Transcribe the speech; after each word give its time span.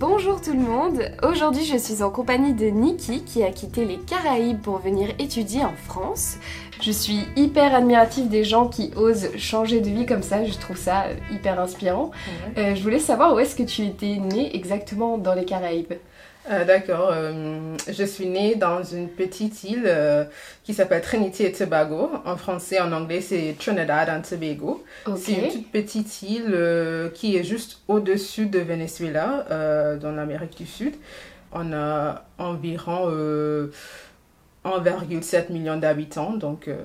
Bonjour 0.00 0.40
tout 0.40 0.54
le 0.54 0.60
monde, 0.60 1.02
aujourd'hui 1.22 1.62
je 1.66 1.76
suis 1.76 2.02
en 2.02 2.08
compagnie 2.08 2.54
de 2.54 2.68
Nikki 2.68 3.22
qui 3.22 3.42
a 3.42 3.50
quitté 3.50 3.84
les 3.84 3.98
Caraïbes 3.98 4.58
pour 4.58 4.78
venir 4.78 5.10
étudier 5.18 5.62
en 5.62 5.74
France. 5.74 6.38
Je 6.80 6.90
suis 6.90 7.26
hyper 7.36 7.74
admirative 7.74 8.30
des 8.30 8.42
gens 8.42 8.66
qui 8.66 8.92
osent 8.96 9.36
changer 9.36 9.82
de 9.82 9.90
vie 9.90 10.06
comme 10.06 10.22
ça, 10.22 10.42
je 10.42 10.54
trouve 10.54 10.78
ça 10.78 11.04
hyper 11.30 11.60
inspirant. 11.60 12.12
Euh, 12.56 12.74
je 12.74 12.82
voulais 12.82 12.98
savoir 12.98 13.34
où 13.34 13.40
est-ce 13.40 13.54
que 13.54 13.62
tu 13.62 13.82
étais 13.82 14.16
née 14.16 14.56
exactement 14.56 15.18
dans 15.18 15.34
les 15.34 15.44
Caraïbes 15.44 15.92
Euh, 16.48 16.64
D'accord. 16.64 17.10
euh, 17.12 17.76
je 17.88 18.04
suis 18.04 18.26
née 18.26 18.54
dans 18.54 18.82
une 18.82 19.08
petite 19.08 19.62
île 19.64 19.84
euh, 19.86 20.24
qui 20.64 20.72
s'appelle 20.72 21.02
Trinity 21.02 21.44
et 21.44 21.52
Tobago. 21.52 22.10
En 22.24 22.36
français, 22.36 22.80
en 22.80 22.92
anglais, 22.92 23.20
c'est 23.20 23.54
Trinidad 23.58 24.08
and 24.08 24.22
Tobago. 24.28 24.82
C'est 25.16 25.32
une 25.32 25.48
toute 25.50 25.70
petite 25.70 26.22
île 26.22 26.46
euh, 26.52 27.10
qui 27.10 27.36
est 27.36 27.44
juste 27.44 27.80
au-dessus 27.88 28.46
de 28.46 28.58
Venezuela, 28.58 29.44
euh, 29.50 29.96
dans 29.98 30.12
l'Amérique 30.12 30.56
du 30.56 30.66
Sud. 30.66 30.94
On 31.52 31.72
a 31.74 32.24
environ 32.38 33.08
euh, 33.10 33.70
1,7 34.64 35.52
million 35.52 35.76
d'habitants, 35.76 36.32
donc... 36.32 36.68
euh, 36.68 36.76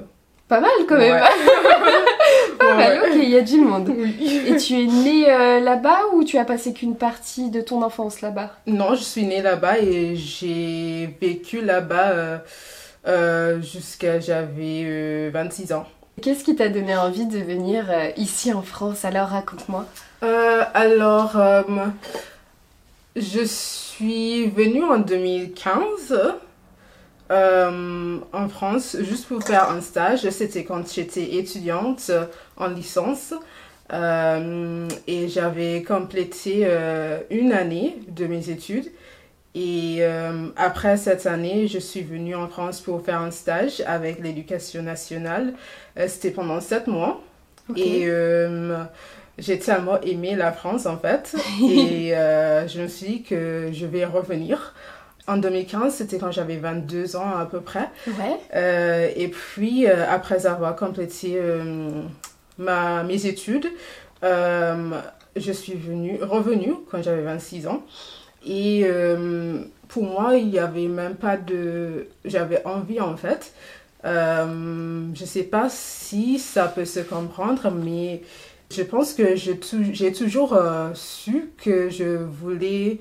Pas 0.47 0.59
mal 0.59 0.71
quand 0.87 0.97
même 0.97 1.13
ouais. 1.13 1.21
Mal, 2.59 2.77
ouais. 2.77 3.09
ok, 3.09 3.15
il 3.15 3.29
y 3.29 3.37
a 3.37 3.41
du 3.41 3.59
monde. 3.59 3.91
Oui. 3.95 4.43
Et 4.47 4.55
tu 4.57 4.73
es 4.81 4.85
née 4.85 5.29
euh, 5.29 5.59
là-bas 5.59 5.99
ou 6.13 6.23
tu 6.23 6.37
as 6.37 6.45
passé 6.45 6.73
qu'une 6.73 6.95
partie 6.95 7.49
de 7.49 7.61
ton 7.61 7.81
enfance 7.81 8.21
là-bas? 8.21 8.51
Non, 8.67 8.95
je 8.95 9.03
suis 9.03 9.25
née 9.25 9.41
là-bas 9.41 9.79
et 9.79 10.15
j'ai 10.15 11.15
vécu 11.21 11.61
là-bas 11.61 12.09
euh, 12.11 12.37
euh, 13.07 13.61
jusqu'à 13.61 14.19
j'avais 14.19 14.83
euh, 14.85 15.29
26 15.33 15.73
ans. 15.73 15.85
Qu'est-ce 16.21 16.43
qui 16.43 16.55
t'a 16.55 16.69
donné 16.69 16.95
envie 16.95 17.25
de 17.25 17.39
venir 17.39 17.85
euh, 17.89 18.09
ici 18.17 18.53
en 18.53 18.61
France? 18.61 19.03
Alors 19.03 19.27
raconte-moi. 19.27 19.85
Euh, 20.23 20.63
alors, 20.73 21.37
euh, 21.37 21.61
je 23.15 23.43
suis 23.43 24.47
venue 24.47 24.83
en 24.83 24.97
2015 24.97 26.17
euh, 27.31 28.17
en 28.33 28.49
France 28.49 28.95
juste 29.01 29.27
pour 29.27 29.43
faire 29.43 29.69
un 29.69 29.81
stage. 29.81 30.29
C'était 30.29 30.63
quand 30.63 30.89
j'étais 30.93 31.35
étudiante 31.35 32.11
en 32.57 32.67
licence. 32.67 33.33
Euh, 33.93 34.87
et 35.05 35.27
j'avais 35.27 35.83
complété 35.83 36.61
euh, 36.63 37.19
une 37.29 37.51
année 37.51 37.97
de 38.09 38.25
mes 38.25 38.49
études. 38.49 38.91
Et 39.53 39.97
euh, 40.01 40.47
après 40.57 40.97
cette 40.97 41.25
année, 41.27 41.67
je 41.67 41.79
suis 41.79 42.01
venue 42.01 42.35
en 42.35 42.49
France 42.49 42.81
pour 42.81 43.01
faire 43.03 43.21
un 43.21 43.31
stage 43.31 43.81
avec 43.85 44.19
l'éducation 44.19 44.81
nationale. 44.81 45.53
C'était 46.07 46.31
pendant 46.31 46.59
sept 46.59 46.87
mois. 46.87 47.21
Et 47.75 48.07
j'ai 49.37 49.59
tellement 49.59 49.99
aimé 50.01 50.35
la 50.35 50.51
France 50.51 50.85
en 50.85 50.97
fait. 50.97 51.35
et 51.61 52.09
je 52.11 52.81
me 52.81 52.87
suis 52.87 53.07
dit 53.07 53.23
que 53.23 53.69
je 53.71 53.85
vais 53.85 54.05
revenir. 54.05 54.73
En 55.27 55.37
2015, 55.37 55.95
c'était 55.95 56.19
quand 56.19 56.31
j'avais 56.31 56.57
22 56.57 57.15
ans 57.15 57.35
à 57.35 57.45
peu 57.45 57.61
près. 57.61 57.89
Ouais. 58.07 59.13
Et 59.15 59.29
puis, 59.29 59.87
après 59.87 60.47
avoir 60.47 60.75
complété 60.75 61.39
ma, 62.57 63.03
mes 63.03 63.25
études, 63.25 63.67
euh, 64.23 64.91
je 65.35 65.51
suis 65.51 65.73
venue, 65.75 66.19
revenue 66.21 66.73
quand 66.89 67.01
j'avais 67.03 67.21
26 67.23 67.67
ans. 67.67 67.83
Et 68.45 68.83
euh, 68.85 69.59
pour 69.87 70.03
moi, 70.03 70.35
il 70.35 70.47
n'y 70.49 70.59
avait 70.59 70.87
même 70.87 71.15
pas 71.15 71.37
de... 71.37 72.07
J'avais 72.25 72.63
envie 72.65 72.99
en 73.01 73.17
fait. 73.17 73.53
Euh, 74.05 75.07
je 75.15 75.21
ne 75.21 75.27
sais 75.27 75.43
pas 75.43 75.67
si 75.69 76.37
ça 76.39 76.67
peut 76.67 76.85
se 76.85 76.99
comprendre, 76.99 77.71
mais 77.71 78.21
je 78.71 78.83
pense 78.83 79.13
que 79.13 79.35
j'ai 79.35 79.57
toujours 80.13 80.57
su 80.93 81.49
que 81.57 81.89
je 81.89 82.17
voulais 82.17 82.99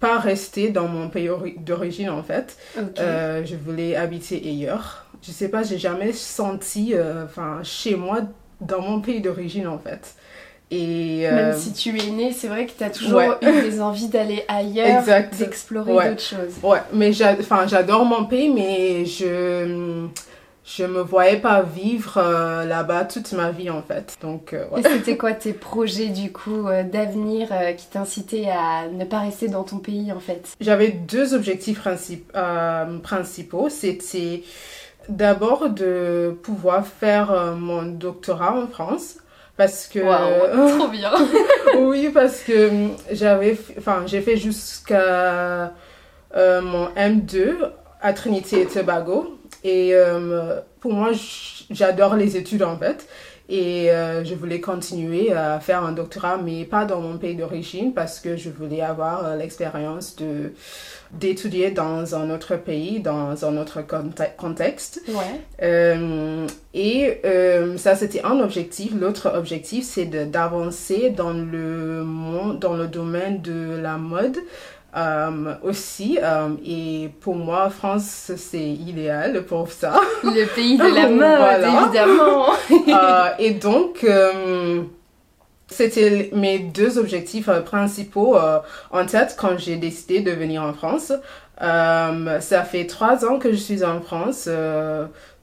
pas 0.00 0.18
rester 0.18 0.70
dans 0.70 0.86
mon 0.88 1.08
pays 1.08 1.30
ori- 1.30 1.56
d'origine 1.58 2.10
en 2.10 2.22
fait. 2.22 2.58
Euh, 3.00 3.44
je 3.44 3.56
voulais 3.56 3.96
habiter 3.96 4.36
ailleurs. 4.44 5.06
Je 5.22 5.30
sais 5.30 5.48
pas, 5.48 5.62
j'ai 5.62 5.78
jamais 5.78 6.12
senti, 6.12 6.92
euh, 6.94 7.24
chez 7.62 7.96
moi, 7.96 8.20
dans 8.60 8.80
mon 8.80 9.00
pays 9.00 9.20
d'origine, 9.20 9.66
en 9.66 9.78
fait. 9.78 10.14
Et 10.70 11.28
euh, 11.28 11.34
Même 11.50 11.58
si 11.58 11.72
tu 11.72 11.90
es 12.00 12.10
née, 12.10 12.32
c'est 12.32 12.48
vrai 12.48 12.66
que 12.66 12.72
tu 12.76 12.82
as 12.82 12.90
toujours 12.90 13.18
ouais. 13.18 13.28
eu 13.42 13.62
des 13.62 13.80
envies 13.80 14.08
d'aller 14.08 14.44
ailleurs, 14.48 15.04
d'explorer 15.38 15.92
Ouais. 15.92 16.08
d'autres 16.10 16.22
choses. 16.22 16.54
ouais, 16.62 16.80
mais 16.92 17.12
j'adore 17.12 18.04
mon 18.04 18.24
pays, 18.24 18.48
mais 18.50 19.04
je 19.04 20.06
je 20.66 20.82
me 20.84 21.02
voyais 21.02 21.36
pas 21.36 21.60
vivre 21.60 22.14
euh, 22.16 22.64
là-bas 22.64 23.04
toute 23.04 23.32
ma 23.32 23.50
vie, 23.50 23.68
en 23.68 23.82
fait. 23.82 24.16
Donc, 24.22 24.54
euh, 24.54 24.64
ouais. 24.70 24.80
Et 24.80 24.82
c'était 24.84 25.18
quoi 25.18 25.34
tes 25.34 25.52
projets 25.52 26.08
du 26.08 26.32
coup 26.32 26.66
euh, 26.66 26.82
d'avenir 26.82 27.48
qui 27.76 27.86
t'incitaient 27.88 28.48
à 28.48 28.88
ne 28.88 29.04
pas 29.04 29.18
rester 29.20 29.48
dans 29.48 29.62
ton 29.64 29.76
pays 29.76 30.10
en 30.10 30.20
fait? 30.20 30.48
J'avais 30.62 30.88
deux 30.88 31.34
objectifs 31.34 31.78
princip- 31.84 32.32
principaux. 33.02 33.68
C'était 33.68 34.42
d'abord 35.08 35.70
de 35.70 36.36
pouvoir 36.42 36.86
faire 36.86 37.30
euh, 37.30 37.54
mon 37.54 37.82
doctorat 37.82 38.54
en 38.56 38.66
France. 38.66 39.16
Parce 39.56 39.86
que 39.86 40.00
trop 40.78 40.88
bien 40.88 41.12
Oui, 41.78 42.10
parce 42.12 42.40
que 42.40 42.70
hum, 42.70 42.90
j'avais, 43.12 43.56
enfin, 43.78 44.02
j'ai 44.06 44.20
fait 44.20 44.36
jusqu'à 44.36 45.72
euh, 46.36 46.60
mon 46.60 46.88
M2 46.96 47.54
à 48.00 48.12
Trinité 48.12 48.62
et 48.62 48.66
Tobago. 48.66 49.38
Et 49.62 49.94
euh, 49.94 50.60
pour 50.80 50.92
moi, 50.92 51.10
j'adore 51.70 52.16
les 52.16 52.36
études 52.36 52.62
en 52.62 52.76
fait. 52.76 53.06
Et 53.48 53.90
euh, 53.90 54.24
je 54.24 54.34
voulais 54.34 54.60
continuer 54.60 55.30
à 55.32 55.60
faire 55.60 55.84
un 55.84 55.92
doctorat, 55.92 56.38
mais 56.38 56.64
pas 56.64 56.86
dans 56.86 57.00
mon 57.00 57.18
pays 57.18 57.36
d'origine, 57.36 57.92
parce 57.92 58.18
que 58.18 58.38
je 58.38 58.48
voulais 58.48 58.80
avoir 58.80 59.26
euh, 59.26 59.36
l'expérience 59.36 60.16
de 60.16 60.52
d'étudier 61.12 61.70
dans 61.70 62.16
un 62.16 62.30
autre 62.30 62.56
pays, 62.56 62.98
dans 62.98 63.44
un 63.44 63.56
autre 63.56 63.82
conte- 63.82 64.36
contexte. 64.36 65.02
Ouais. 65.08 65.40
Euh, 65.62 66.46
et 66.72 67.20
euh, 67.24 67.76
ça, 67.76 67.94
c'était 67.94 68.24
un 68.24 68.40
objectif. 68.40 68.92
L'autre 68.98 69.30
objectif, 69.36 69.84
c'est 69.84 70.06
d'avancer 70.06 71.10
dans 71.10 71.32
le 71.32 72.02
monde, 72.02 72.58
dans 72.58 72.74
le 72.74 72.88
domaine 72.88 73.42
de 73.42 73.76
la 73.80 73.96
mode 73.96 74.38
euh, 74.96 75.54
aussi. 75.62 76.18
Euh, 76.22 76.50
et 76.64 77.10
pour 77.20 77.34
moi, 77.34 77.68
France, 77.70 78.30
c'est 78.36 78.58
idéal 78.58 79.44
pour 79.44 79.72
ça. 79.72 80.00
Le 80.22 80.46
pays 80.54 80.78
de 80.78 80.84
la 80.94 81.08
mode, 81.08 81.82
évidemment 81.82 82.46
Euh, 82.88 83.30
et 83.38 83.52
donc, 83.52 84.06
c'était 85.66 86.30
mes 86.32 86.60
deux 86.60 86.98
objectifs 86.98 87.50
principaux 87.64 88.36
en 88.90 89.06
tête 89.06 89.36
quand 89.38 89.58
j'ai 89.58 89.76
décidé 89.76 90.20
de 90.20 90.30
venir 90.30 90.62
en 90.62 90.72
France. 90.72 91.12
Ça 91.58 92.62
fait 92.62 92.86
trois 92.86 93.24
ans 93.24 93.38
que 93.38 93.50
je 93.50 93.56
suis 93.56 93.84
en 93.84 94.00
France, 94.00 94.48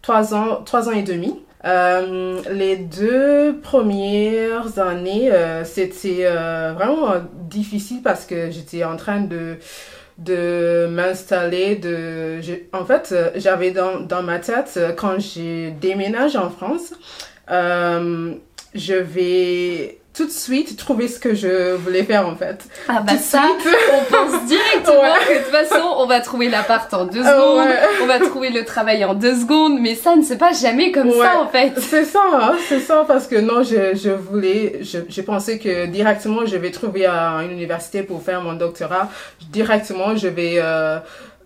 trois 0.01 0.33
ans, 0.33 0.61
trois 0.63 0.87
ans 0.87 0.93
et 0.93 1.03
demi. 1.03 1.41
Euh, 1.63 2.41
les 2.51 2.75
deux 2.77 3.59
premières 3.61 4.79
années, 4.79 5.31
euh, 5.31 5.63
c'était 5.63 6.25
euh, 6.25 6.73
vraiment 6.75 7.13
difficile 7.49 8.01
parce 8.03 8.25
que 8.25 8.49
j'étais 8.51 8.83
en 8.83 8.97
train 8.97 9.21
de 9.21 9.57
de 10.17 10.87
m'installer 10.91 11.75
de 11.77 12.41
je- 12.41 12.53
en 12.73 12.85
fait 12.85 13.15
j'avais 13.35 13.71
dans, 13.71 14.01
dans 14.01 14.21
ma 14.23 14.39
tête 14.39 14.79
quand 14.97 15.19
j'ai 15.19 15.71
déménagé 15.81 16.37
en 16.37 16.49
France 16.51 16.93
je 18.75 18.93
vais 18.93 20.00
tout 20.21 20.27
de 20.27 20.31
suite 20.31 20.77
trouver 20.77 21.07
ce 21.07 21.19
que 21.19 21.33
je 21.33 21.73
voulais 21.75 22.03
faire 22.03 22.27
en 22.27 22.35
fait 22.35 22.59
Ah 22.87 23.01
bah 23.05 23.13
Tout 23.13 23.19
ça, 23.23 23.41
suite. 23.59 23.73
on 23.93 24.03
pense 24.13 24.45
directement 24.45 25.01
Ouais. 25.01 25.25
que 25.27 25.33
de 25.33 25.43
toute 25.43 25.51
façon, 25.69 25.83
on 25.97 26.05
va 26.05 26.19
trouver 26.21 26.49
l'appart 26.49 26.93
en 26.93 27.05
deux 27.05 27.21
Ah 27.25 27.31
secondes, 27.33 27.57
ouais. 27.67 27.79
on 28.03 28.05
va 28.05 28.19
trouver 28.19 28.49
le 28.51 28.63
travail 28.65 29.03
en 29.05 29.13
deux 29.15 29.35
secondes, 29.35 29.79
mais 29.79 29.95
ça 29.95 30.15
ne 30.15 30.21
se 30.21 30.33
passe 30.35 30.61
jamais 30.61 30.91
comme 30.91 31.09
Ouais. 31.09 31.25
ça 31.25 31.39
en 31.41 31.47
fait. 31.47 31.73
C'est 31.79 32.05
ça, 32.05 32.21
hein, 32.33 32.53
c'est 32.69 32.79
ça, 32.79 33.03
parce 33.07 33.25
que 33.27 33.35
non, 33.37 33.63
je, 33.63 33.95
je 33.95 34.11
voulais, 34.11 34.79
je, 34.81 34.99
je 35.09 35.21
pensais 35.21 35.57
que 35.57 35.87
directement 35.87 36.45
je 36.45 36.57
vais 36.57 36.71
trouver 36.71 37.05
à 37.07 37.39
une 37.43 37.51
université 37.51 38.03
pour 38.03 38.21
faire 38.21 38.41
mon 38.41 38.53
doctorat. 38.53 39.09
Directement, 39.51 40.15
je 40.15 40.27
vais, 40.27 40.55
euh, 40.57 40.99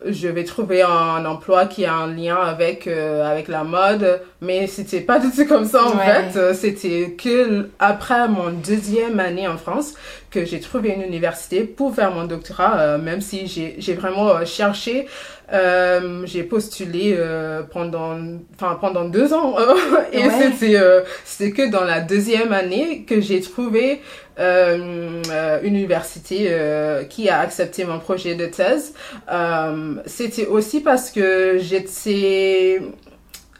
je 0.08 0.28
vais 0.28 0.44
trouver 0.44 0.82
un 0.82 1.26
emploi 1.26 1.66
qui 1.66 1.86
a 1.86 1.94
un 1.94 2.08
lien 2.14 2.36
avec, 2.38 2.88
euh, 2.88 3.30
avec 3.30 3.48
la 3.48 3.64
mode, 3.64 4.22
mais 4.42 4.68
c'était 4.68 5.02
pas 5.02 5.20
du 5.20 5.32
tout 5.32 5.46
comme 5.46 5.66
ça 5.66 5.84
en 5.86 5.98
Ouais. 5.98 6.06
fait. 6.32 6.54
C'était 6.54 7.16
que 7.18 7.70
après 7.80 8.28
mon 8.28 8.50
deuxième 8.52 9.20
année 9.20 9.48
en 9.48 9.58
France 9.58 9.94
que 10.32 10.44
j'ai 10.46 10.60
trouvé 10.60 10.90
une 10.90 11.02
université 11.02 11.64
pour 11.64 11.96
faire 11.96 12.12
mon 12.12 12.26
doctorat, 12.26 12.78
euh, 12.80 12.98
même 12.98 13.22
si 13.22 13.48
j'ai 13.48 13.76
j'ai 13.80 13.94
vraiment 13.94 14.30
euh, 14.30 14.46
cherché 14.46 15.08
euh, 15.54 16.24
j'ai 16.26 16.44
postulé 16.44 17.16
euh, 17.18 17.62
pendant, 17.72 18.18
enfin 18.56 18.78
pendant 18.82 19.06
deux 19.06 19.32
ans 19.34 19.56
et 20.12 20.24
Ouais. 20.26 20.32
c'était 20.52 20.76
euh, 20.78 21.02
c'était 21.24 21.52
que 21.52 21.70
dans 21.70 21.84
la 21.84 22.02
deuxième 22.02 22.52
année 22.52 23.04
que 23.08 23.22
j'ai 23.22 23.42
trouvé 23.42 24.02
euh, 24.40 25.60
une 25.64 25.76
université 25.76 26.48
euh, 26.50 27.04
qui 27.04 27.30
a 27.30 27.40
accepté 27.40 27.86
mon 27.86 28.00
projet 28.00 28.36
de 28.36 28.46
thèse. 28.48 28.94
Euh, 29.32 29.96
c'était 30.06 30.48
aussi 30.48 30.82
parce 30.82 31.12
que 31.12 31.58
j'étais 31.60 32.82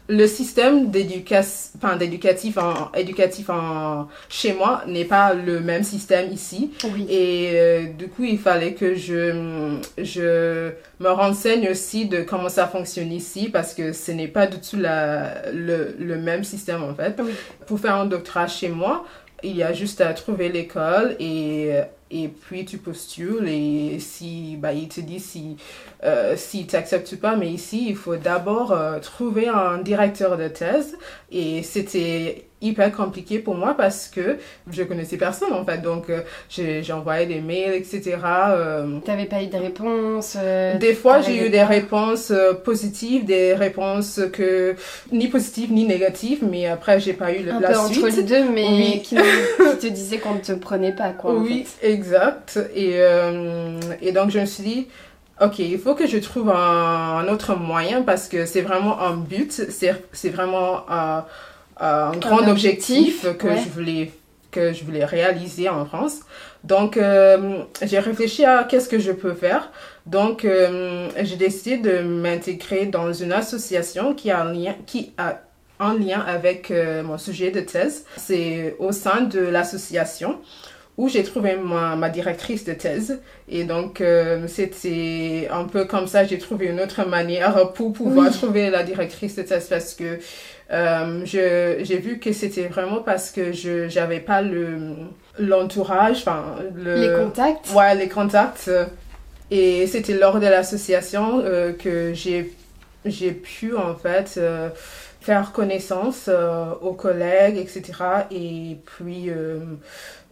le 0.08 0.26
système 0.26 0.90
enfin, 1.76 1.96
d'éducatif 1.96 2.58
en, 2.58 2.92
éducatif 2.94 3.50
en, 3.50 4.06
chez 4.28 4.52
moi 4.52 4.82
n'est 4.86 5.04
pas 5.04 5.34
le 5.34 5.60
même 5.60 5.82
système 5.82 6.30
ici. 6.32 6.72
Oui. 6.92 7.06
Et 7.08 7.50
euh, 7.54 7.86
du 7.86 8.08
coup, 8.08 8.24
il 8.24 8.38
fallait 8.38 8.74
que 8.74 8.94
je, 8.94 9.78
je 9.98 10.70
me 11.00 11.08
renseigne 11.08 11.68
aussi 11.70 12.06
de 12.06 12.22
comment 12.22 12.48
ça 12.48 12.68
fonctionne 12.68 13.12
ici 13.12 13.48
parce 13.48 13.74
que 13.74 13.92
ce 13.92 14.12
n'est 14.12 14.28
pas 14.28 14.46
du 14.46 14.58
tout 14.58 14.76
la, 14.76 15.50
le, 15.52 15.96
le 15.98 16.16
même 16.16 16.44
système 16.44 16.82
en 16.84 16.94
fait. 16.94 17.18
Oui. 17.18 17.32
Pour 17.66 17.80
faire 17.80 17.96
un 17.96 18.06
doctorat 18.06 18.46
chez 18.46 18.68
moi, 18.68 19.04
il 19.46 19.56
y 19.56 19.62
a 19.62 19.72
juste 19.72 20.00
à 20.00 20.12
trouver 20.14 20.48
l'école 20.48 21.16
et, 21.20 21.82
puis 22.42 22.64
tu 22.64 22.78
postules 22.78 23.48
et 23.48 23.98
si, 23.98 24.56
bah, 24.58 24.72
il 24.72 24.88
te 24.88 25.00
dit 25.00 25.20
si, 25.20 25.56
euh, 26.04 26.34
si 26.36 26.66
ou 27.12 27.16
pas. 27.16 27.36
Mais 27.36 27.50
ici, 27.50 27.86
il 27.88 27.96
faut 27.96 28.16
d'abord 28.16 28.72
euh, 28.72 28.98
trouver 29.00 29.48
un 29.48 29.78
directeur 29.78 30.36
de 30.36 30.48
thèse 30.48 30.96
et 31.30 31.62
c'était 31.62 32.45
hyper 32.62 32.90
compliqué 32.90 33.38
pour 33.38 33.54
moi 33.54 33.74
parce 33.76 34.08
que 34.08 34.38
je 34.70 34.82
connaissais 34.82 35.16
personne 35.18 35.52
en 35.52 35.64
fait. 35.64 35.82
Donc 35.82 36.08
euh, 36.08 36.20
j'ai 36.48 36.82
envoyé 36.92 37.26
des 37.26 37.40
mails, 37.40 37.74
etc. 37.74 38.16
Euh, 38.24 38.98
T'avais 39.04 39.26
pas 39.26 39.42
eu 39.42 39.46
de 39.48 39.56
réponse 39.58 40.36
euh, 40.40 40.78
des 40.78 40.94
fois, 40.94 41.20
j'ai 41.20 41.46
eu 41.46 41.50
des 41.50 41.62
réponses 41.62 42.30
euh, 42.30 42.54
positives, 42.54 43.24
des 43.26 43.54
réponses 43.54 44.20
que 44.32 44.74
ni 45.12 45.28
positives 45.28 45.70
ni 45.72 45.84
négatives, 45.84 46.42
mais 46.50 46.66
après 46.66 46.98
j'ai 46.98 47.12
pas 47.12 47.32
eu 47.32 47.42
le- 47.42 47.52
Un 47.52 47.60
la 47.60 47.68
peu 47.68 47.74
suite. 47.74 48.04
entre 48.04 48.16
les 48.16 48.22
deux, 48.22 48.44
mais 48.50 48.66
Oui. 48.66 49.02
qui, 49.04 49.16
qui 49.16 49.78
te 49.80 49.86
disait 49.88 50.18
qu'on 50.18 50.34
ne 50.34 50.40
te 50.40 50.52
prenait 50.52 50.92
pas, 50.92 51.10
quoi. 51.10 51.32
en 51.32 51.36
oui, 51.42 51.64
fait. 51.66 51.90
exact. 51.92 52.58
Et, 52.74 52.92
euh, 52.94 53.78
et 54.00 54.12
donc 54.12 54.30
je 54.30 54.38
me 54.40 54.46
suis 54.46 54.62
dit, 54.64 54.88
ok, 55.42 55.58
il 55.58 55.78
faut 55.78 55.94
que 55.94 56.06
je 56.06 56.16
trouve 56.18 56.48
un, 56.50 56.54
un 57.18 57.28
autre 57.28 57.54
moyen 57.54 58.00
parce 58.02 58.28
que 58.28 58.46
c'est 58.46 58.62
vraiment 58.62 59.00
un 59.02 59.14
but, 59.16 59.52
c'est 59.52 59.94
c'est 60.12 60.30
vraiment 60.30 60.80
un, 61.78 62.12
un 62.12 62.16
grand 62.16 62.46
objectif, 62.48 63.24
objectif, 63.24 63.36
que 63.38 63.46
ouais. 63.48 63.56
je 63.64 63.68
voulais 63.70 64.10
que 64.50 64.72
je 64.72 64.84
voulais 64.84 65.04
réaliser 65.04 65.68
en 65.68 65.84
France. 65.84 66.20
Donc 66.64 66.96
euh, 66.96 67.58
j'ai 67.82 67.98
réfléchi 67.98 68.44
à 68.44 68.64
qu'est-ce 68.64 68.88
que 68.88 68.98
je 68.98 69.12
peux 69.12 69.34
faire. 69.34 69.70
Donc 70.06 70.44
euh, 70.44 71.08
j'ai 71.22 71.36
décidé 71.36 71.76
de 71.78 72.00
m'intégrer 72.00 72.86
dans 72.86 73.12
une 73.12 73.32
association 73.32 74.14
qui 74.14 74.30
a 74.30 74.40
un 74.40 74.52
lien 74.52 74.74
qui 74.86 75.12
a 75.18 75.40
un 75.78 75.98
lien 75.98 76.20
avec 76.26 76.70
euh, 76.70 77.02
mon 77.02 77.18
sujet 77.18 77.50
de 77.50 77.60
thèse. 77.60 78.04
C'est 78.16 78.76
au 78.78 78.92
sein 78.92 79.22
de 79.22 79.40
l'association 79.40 80.38
où 80.96 81.10
j'ai 81.10 81.22
trouvé 81.22 81.56
ma, 81.56 81.94
ma 81.94 82.08
directrice 82.08 82.64
de 82.64 82.72
thèse. 82.72 83.20
Et 83.50 83.64
donc, 83.64 84.00
euh, 84.00 84.46
c'était 84.48 85.46
un 85.52 85.64
peu 85.64 85.84
comme 85.84 86.06
ça, 86.06 86.24
j'ai 86.24 86.38
trouvé 86.38 86.68
une 86.68 86.80
autre 86.80 87.06
manière 87.06 87.72
pour 87.74 87.92
pouvoir 87.92 88.28
Oui. 88.28 88.32
trouver 88.32 88.70
la 88.70 88.82
directrice 88.82 89.36
de 89.36 89.42
thèse 89.42 89.66
parce 89.68 89.92
que 89.92 90.18
euh, 90.72 91.24
je- 91.24 91.84
j'ai 91.84 91.98
vu 91.98 92.18
que 92.18 92.32
c'était 92.32 92.66
vraiment 92.68 93.00
parce 93.02 93.30
que 93.30 93.52
je 93.52 93.88
j'avais 93.88 94.20
pas 94.20 94.42
le 94.42 94.94
l'entourage, 95.38 96.18
enfin, 96.18 96.56
le... 96.74 96.94
Les 96.94 97.12
contacts 97.24 97.70
Ouais, 97.74 97.94
les 97.94 98.08
contacts. 98.08 98.70
Et 99.50 99.86
c'était 99.86 100.14
lors 100.14 100.40
de 100.40 100.46
l'association 100.46 101.40
euh, 101.44 101.72
que 101.72 102.12
j'ai 102.14 102.52
j'ai 103.04 103.30
pu 103.32 103.76
en 103.76 103.94
fait 103.94 104.34
euh, 104.38 104.70
faire 105.20 105.52
connaissance 105.52 106.26
euh, 106.28 106.72
aux 106.80 106.94
collègues, 106.94 107.56
etc. 107.58 108.26
Et 108.32 108.78
puis 108.84 109.30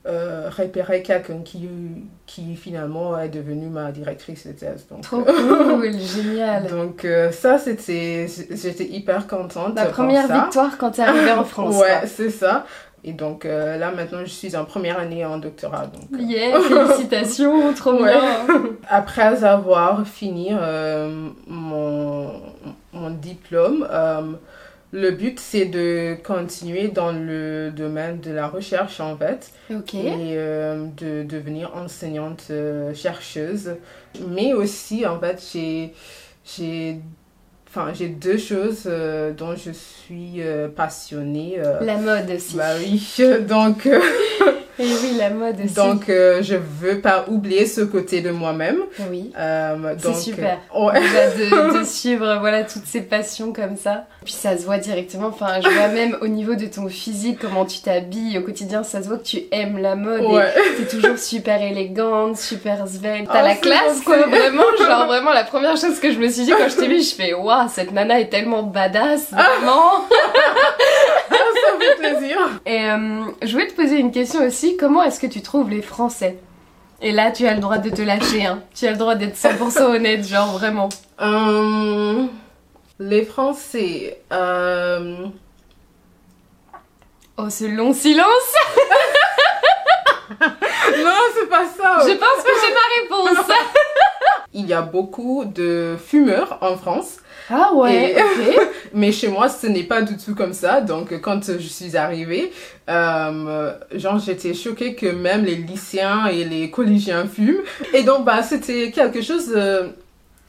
euh, 0.06 0.47
euh, 0.47 0.51
repérer 0.51 1.03
quelqu'un 1.03 1.39
qui, 1.45 1.69
qui 2.27 2.56
finalement 2.56 3.19
est 3.19 3.29
devenu 3.29 3.67
ma 3.69 3.91
directrice 3.93 4.47
de 4.47 4.53
thèse. 4.53 4.87
Donc, 4.91 5.03
Trop 5.03 5.23
cool, 5.23 5.93
génial. 5.99 6.67
donc 6.71 7.05
euh, 7.05 7.31
ça, 7.33 7.59
c'était, 7.59 8.27
j'étais 8.51 8.85
hyper 8.85 9.27
contente. 9.27 9.75
La 9.77 9.87
première 9.87 10.27
ça. 10.29 10.43
victoire 10.43 10.77
quand 10.79 10.91
t'es 10.93 11.03
arrivée 11.03 11.33
en 11.33 11.45
France. 11.45 11.77
Ouais, 11.77 12.06
c'est 12.06 12.31
ça. 12.31 12.67
Et 13.06 13.12
donc 13.12 13.45
euh, 13.45 13.77
là, 13.77 13.91
maintenant, 13.91 14.21
je 14.25 14.31
suis 14.31 14.56
en 14.56 14.65
première 14.65 14.99
année 14.99 15.25
en 15.27 15.37
doctorat. 15.39 15.87
Donc, 15.87 16.09
euh, 16.15 16.23
Yeah, 16.23 16.59
félicitations, 16.69 17.73
trop 17.75 17.93
Ouais. 17.93 18.12
bien. 18.12 18.47
Après 18.89 19.45
avoir 19.45 20.07
fini 20.07 20.49
euh, 20.53 21.29
mon, 21.47 22.33
mon 22.93 23.11
diplôme, 23.11 23.87
euh, 23.91 24.23
le 24.96 25.11
but 25.11 25.41
c'est 25.41 25.64
de 25.67 26.17
continuer 26.25 26.87
dans 26.87 27.11
le 27.11 27.73
domaine 27.75 28.20
de 28.20 28.31
la 28.31 28.46
recherche 28.46 29.00
en 29.00 29.17
fait 29.17 29.50
Ok. 29.70 29.93
et 29.94 30.35
euh, 30.37 30.87
de 30.96 31.25
devenir 31.25 31.75
enseignante 31.75 32.44
euh, 32.50 32.94
chercheuse. 32.94 33.75
Mais 34.29 34.52
aussi 34.55 35.05
en 35.05 35.19
fait 35.19 35.43
j'ai 35.52 35.93
j'ai 36.44 37.00
enfin 37.69 37.93
j'ai 37.93 38.08
deux 38.08 38.38
choses 38.38 38.85
euh, 38.87 39.32
dont 39.32 39.56
je 39.56 39.73
suis 39.73 40.41
passionnée. 40.76 41.61
La 41.81 41.97
mode 41.97 42.31
aussi. 42.31 42.56
bah 42.56 42.75
oui, 42.79 43.02
donc 43.49 43.88
Et 44.79 44.85
oui, 44.87 45.15
la 45.19 45.31
mode 45.31 45.56
aussi. 45.65 45.75
donc 45.75 46.09
euh, 46.09 46.43
je 46.43 46.56
veux 46.56 47.00
pas 47.00 47.25
oublier 47.29 47.67
ce 47.67 47.81
côté 47.82 48.21
de 48.21 48.31
moi-même. 48.31 48.79
oui. 49.11 49.31
Euh, 49.38 49.94
C'est 49.99 50.15
super. 50.15 50.59
euh. 50.75 50.91
Déjà 50.93 51.31
de, 51.31 51.79
de 51.79 51.85
suivre 51.85 52.38
voilà 52.41 52.65
toutes 52.65 52.87
ces 52.87 53.03
passions 53.03 53.53
comme 53.53 53.76
ça. 53.76 54.06
Puis 54.25 54.32
ça 54.32 54.56
se 54.56 54.65
voit 54.65 54.79
directement. 54.79 55.29
Enfin, 55.29 55.61
je 55.62 55.69
vois 55.69 55.88
même 55.88 56.17
au 56.23 56.29
niveau 56.29 56.55
de 56.55 56.67
ton 56.67 56.88
physique, 56.88 57.38
comment 57.41 57.65
tu 57.65 57.81
t'habilles 57.81 58.38
au 58.38 58.43
quotidien, 58.43 58.82
ça 58.82 59.03
se 59.03 59.09
voit 59.09 59.19
que 59.19 59.23
tu 59.25 59.43
aimes 59.53 59.79
la 59.79 59.94
mode 59.97 60.23
Ouais. 60.25 60.53
et 60.79 60.82
t'es 60.82 60.97
toujours 60.97 61.19
super 61.19 61.61
élégante, 61.62 62.37
super 62.37 62.87
svelte. 62.88 63.29
T'as 63.32 63.38
Ah, 63.41 63.43
la 63.43 63.55
c'est 63.55 63.61
classe 63.61 64.00
quoi, 64.05 64.17
vraiment. 64.26 64.62
Genre 64.79 65.06
vraiment 65.06 65.32
la 65.32 65.44
première 65.44 65.76
chose 65.76 66.00
que 66.00 66.11
je 66.12 66.19
me 66.19 66.29
suis 66.29 66.44
dit 66.44 66.50
quand 66.50 66.69
je 66.69 66.76
t'ai 66.76 66.88
vu, 66.88 67.00
je 67.03 67.15
fais 67.15 67.32
waouh, 67.35 67.69
cette 67.73 67.93
nana 67.93 68.19
est 68.21 68.29
tellement 68.29 68.62
badass, 68.62 69.31
vraiment. 69.31 70.05
Fait 71.85 71.97
plaisir. 72.19 72.39
Et 72.67 72.91
euh, 72.91 73.25
je 73.43 73.53
voulais 73.53 73.67
te 73.69 73.75
poser 73.75 73.99
une 73.99 74.13
question 74.13 74.45
aussi. 74.47 74.77
Comment 74.77 75.03
est-ce 75.03 75.21
que 75.21 75.27
tu 75.27 75.41
trouves 75.43 75.71
les 75.71 75.83
Français? 75.83 76.39
Et 77.03 77.13
là, 77.13 77.31
tu 77.31 77.47
as 77.47 77.55
le 77.55 77.61
droit 77.61 77.79
de 77.79 77.91
te 77.91 78.03
lâcher. 78.03 78.47
Hein. 78.47 78.63
Tu 78.75 78.87
as 78.87 78.93
le 78.93 78.97
droit 78.97 79.15
d'être 79.15 79.37
100% 79.37 79.83
honnête, 79.83 80.27
genre 80.27 80.53
vraiment. 80.59 80.89
Euh, 81.21 82.25
les 82.99 83.25
Français. 83.25 84.19
euh, 84.33 85.27
Oh, 87.37 87.51
ce 87.51 87.65
long 87.65 87.93
silence 87.93 88.25
Non, 90.41 91.21
c'est 91.35 91.49
pas 91.49 91.65
ça. 91.67 91.99
Je 92.07 92.13
pense 92.15 92.45
que 92.45 92.53
j'ai 92.63 92.73
ma 92.73 92.87
réponse. 93.33 93.47
Il 94.55 94.67
y 94.67 94.73
a 94.73 94.83
beaucoup 94.83 95.45
de 95.45 95.97
fumeurs 96.03 96.59
en 96.61 96.77
France, 96.77 97.17
Ah 97.51 97.73
ouais, 97.75 98.12
Et- 98.12 98.56
mais 98.95 99.11
chez 99.12 99.29
moi, 99.29 99.49
ce 99.49 99.67
n'est 99.67 99.83
pas 99.83 100.03
du 100.03 100.17
tout 100.17 100.35
comme 100.35 100.53
ça. 100.53 100.81
Donc, 100.81 101.21
quand 101.21 101.45
je 101.59 101.67
suis 101.67 101.97
arrivée, 101.97 102.52
euh, 102.88 103.73
genre, 103.95 104.19
j'étais 104.19 104.55
choquée 104.55 104.95
que 104.95 105.07
même 105.07 105.45
les 105.45 105.57
lycéens 105.57 106.26
et 106.26 106.45
les 106.45 106.71
collégiens 106.71 107.26
fument. 107.26 107.62
Et 107.93 108.02
donc, 108.05 108.25
bah, 108.25 108.43
c'était 108.43 108.90
quelque 108.93 109.21
chose 109.23 109.52
euh, 109.57 109.88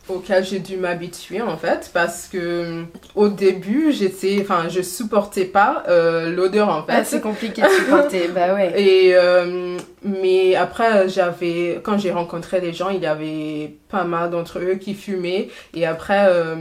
auquel 0.08 0.44
j'ai 0.46 0.60
dû 0.60 0.78
m'habituer, 0.78 1.42
en 1.42 1.58
fait, 1.58 1.90
parce 1.94 2.28
que 2.28 2.38
euh, 2.38 2.84
au 3.16 3.28
début, 3.28 3.92
j'étais, 3.92 4.38
enfin, 4.42 4.68
je 4.70 4.82
supportais 4.82 5.46
pas 5.46 5.84
euh, 5.88 6.30
l'odeur, 6.32 6.70
en 6.70 6.84
fait. 6.84 6.94
Ah, 6.94 7.04
c'est 7.04 7.22
compliqué 7.22 7.62
de 7.62 7.68
supporter, 7.70 8.28
bah 8.30 8.54
ouais. 8.54 8.74
Et 8.80 9.12
euh, 9.16 9.78
mais 10.04 10.54
après 10.56 11.10
j'avais 11.10 11.80
quand 11.84 11.98
j'ai 11.98 12.12
rencontré 12.12 12.62
les 12.62 12.74
gens, 12.74 12.90
il 12.90 13.02
y 13.02 13.08
avait 13.08 13.74
pas 13.90 14.04
mal 14.04 14.30
d'entre 14.30 14.60
eux 14.60 14.76
qui 14.76 14.94
fumaient 14.94 15.50
et 15.74 15.86
après 15.88 16.28
euh, 16.30 16.56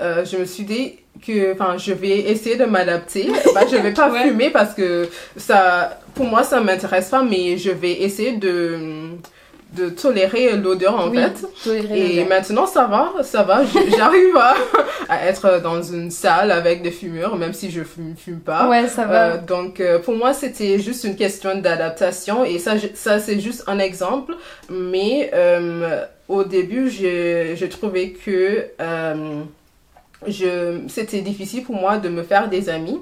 euh, 0.00 0.24
je 0.24 0.36
me 0.36 0.44
suis 0.44 0.62
dit 0.62 0.94
que 1.26 1.52
enfin 1.54 1.76
je 1.76 1.92
vais 1.92 2.20
essayer 2.30 2.54
de 2.56 2.66
m'adapter. 2.66 3.28
Bah, 3.54 3.62
je 3.68 3.76
vais 3.76 3.92
pas 3.92 4.08
Ouais. 4.12 4.28
fumer 4.28 4.50
parce 4.50 4.74
que 4.74 5.08
ça 5.36 5.98
pour 6.14 6.26
moi 6.26 6.44
ça 6.44 6.60
m'intéresse 6.60 7.08
pas 7.08 7.24
mais 7.24 7.56
je 7.58 7.70
vais 7.72 7.94
essayer 8.02 8.36
de 8.36 8.78
de 9.76 9.88
tolérer 9.90 10.56
l'odeur 10.56 10.98
en 10.98 11.10
oui, 11.10 11.18
fait. 11.18 11.76
Et 11.94 12.24
maintenant, 12.24 12.66
ça 12.66 12.86
va, 12.86 13.22
ça 13.22 13.42
va. 13.42 13.62
J'arrive 13.96 14.36
à, 14.36 14.54
à 15.08 15.26
être 15.26 15.60
dans 15.62 15.82
une 15.82 16.10
salle 16.10 16.50
avec 16.50 16.82
des 16.82 16.90
fumeurs, 16.90 17.36
même 17.36 17.52
si 17.52 17.70
je 17.70 17.82
fume, 17.82 18.14
fume 18.16 18.40
pas. 18.40 18.68
Ouais, 18.68 18.88
ça 18.88 19.04
va. 19.04 19.26
Euh, 19.26 19.38
donc, 19.38 19.80
euh, 19.80 19.98
pour 19.98 20.14
moi, 20.14 20.32
c'était 20.32 20.78
juste 20.78 21.04
une 21.04 21.16
question 21.16 21.58
d'adaptation. 21.58 22.44
Et 22.44 22.58
ça, 22.58 22.74
ça 22.94 23.18
c'est 23.18 23.40
juste 23.40 23.64
un 23.66 23.78
exemple. 23.78 24.34
Mais 24.70 25.30
euh, 25.34 26.04
au 26.28 26.44
début, 26.44 26.90
je, 26.90 27.54
je 27.54 27.66
trouvais 27.66 28.10
que 28.10 28.68
je, 30.26 30.80
c'était 30.88 31.20
difficile 31.20 31.62
pour 31.62 31.76
moi 31.76 31.98
de 31.98 32.08
me 32.08 32.22
faire 32.22 32.48
des 32.48 32.68
amis. 32.68 32.98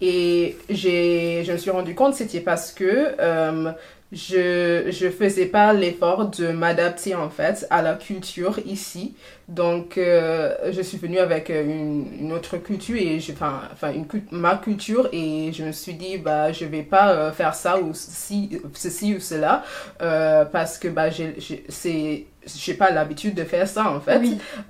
Et 0.00 0.56
j'ai, 0.68 1.44
je 1.44 1.52
me 1.52 1.56
suis 1.56 1.70
rendu 1.70 1.94
compte, 1.94 2.14
c'était 2.14 2.40
parce 2.40 2.72
que 2.72 3.14
euh, 3.18 3.70
je 4.14 4.86
je 4.90 5.10
faisais 5.10 5.46
pas 5.46 5.72
l'effort 5.72 6.30
de 6.30 6.48
m'adapter 6.48 7.14
en 7.14 7.28
fait 7.28 7.66
à 7.70 7.82
la 7.82 7.94
culture 7.94 8.58
ici 8.64 9.14
donc 9.48 9.98
euh, 9.98 10.54
je 10.72 10.80
suis 10.80 10.96
venue 10.98 11.18
avec 11.18 11.50
une, 11.50 12.06
une 12.18 12.32
autre 12.32 12.56
culture 12.56 12.96
et 12.96 13.20
je 13.20 13.32
enfin 13.32 13.60
enfin 13.72 13.92
une 13.92 14.06
ma 14.30 14.56
culture 14.56 15.08
et 15.12 15.52
je 15.52 15.64
me 15.64 15.72
suis 15.72 15.94
dit 15.94 16.16
bah 16.18 16.52
je 16.52 16.64
vais 16.64 16.82
pas 16.82 17.12
euh, 17.12 17.32
faire 17.32 17.54
ça 17.54 17.78
ou 17.80 17.90
si 17.92 18.60
ceci 18.72 19.14
ou 19.14 19.20
cela 19.20 19.64
euh, 20.00 20.44
parce 20.44 20.78
que 20.78 20.88
bah 20.88 21.10
j'ai 21.10 21.34
c'est 21.68 22.26
j'ai 22.46 22.74
pas 22.74 22.90
l'habitude 22.90 23.34
de 23.34 23.44
faire 23.44 23.66
ça 23.68 23.90
en 23.90 24.00
fait. 24.00 24.20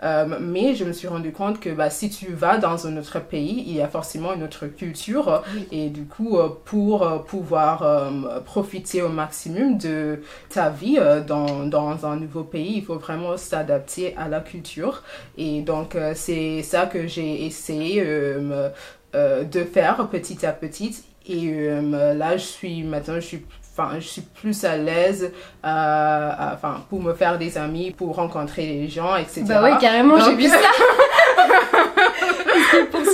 Euh, 0.03 0.39
mais 0.41 0.75
je 0.75 0.85
me 0.85 0.93
suis 0.93 1.09
rendu 1.09 1.33
compte 1.33 1.61
que 1.61 1.71
bah, 1.71 1.91
si 1.91 2.11
tu 2.11 2.33
vas 2.33 2.59
dans 2.59 2.87
un 2.87 2.97
autre 2.97 3.21
pays, 3.21 3.65
il 3.67 3.75
y 3.75 3.81
a 3.81 3.89
forcément 3.89 4.35
une 4.35 4.43
autre 4.43 4.67
culture. 4.67 5.43
Et 5.73 5.89
du 5.89 6.05
coup, 6.05 6.39
euh, 6.39 6.49
pour 6.65 7.03
euh, 7.03 7.19
pouvoir 7.19 8.11
profiter 8.45 9.03
au 9.03 9.09
maximum 9.09 9.34
de 9.47 10.21
ta 10.49 10.71
vie 10.71 10.99
dans, 11.27 11.67
dans 11.67 12.07
un 12.07 12.17
nouveau 12.17 12.45
pays, 12.45 12.75
il 12.77 12.85
faut 12.85 12.99
vraiment 12.99 13.37
s'adapter 13.37 14.15
à 14.17 14.29
la 14.29 14.41
culture. 14.41 15.03
Et 15.37 15.63
donc, 15.63 15.97
c'est 16.15 16.63
ça 16.63 16.87
que 16.87 17.07
j'ai 17.07 17.45
essayé 17.47 18.05
de 18.05 19.65
faire 19.65 20.09
petit 20.09 20.45
à 20.47 20.53
petit. 20.53 21.05
Et 21.27 21.69
là, 21.91 22.37
je 22.37 22.45
suis 22.45 22.83
maintenant, 22.83 23.17
je 23.17 23.21
suis 23.21 23.45
enfin, 23.77 23.97
je 23.99 24.07
suis 24.07 24.23
plus 24.23 24.65
à 24.65 24.77
l'aise 24.77 25.33
euh, 25.65 26.31
enfin, 26.55 26.85
pour 26.89 27.03
me 27.03 27.13
faire 27.13 27.39
des 27.39 27.59
amis, 27.59 27.91
pour 27.91 28.15
rencontrer 28.17 28.67
les 28.67 28.89
gens, 28.89 29.17
etc. 29.17 29.43
Bah 29.49 29.61
oui, 29.65 29.71
carrément, 29.81 30.19
j'ai 30.21 30.35
vu 30.37 30.49
ça. 30.49 30.57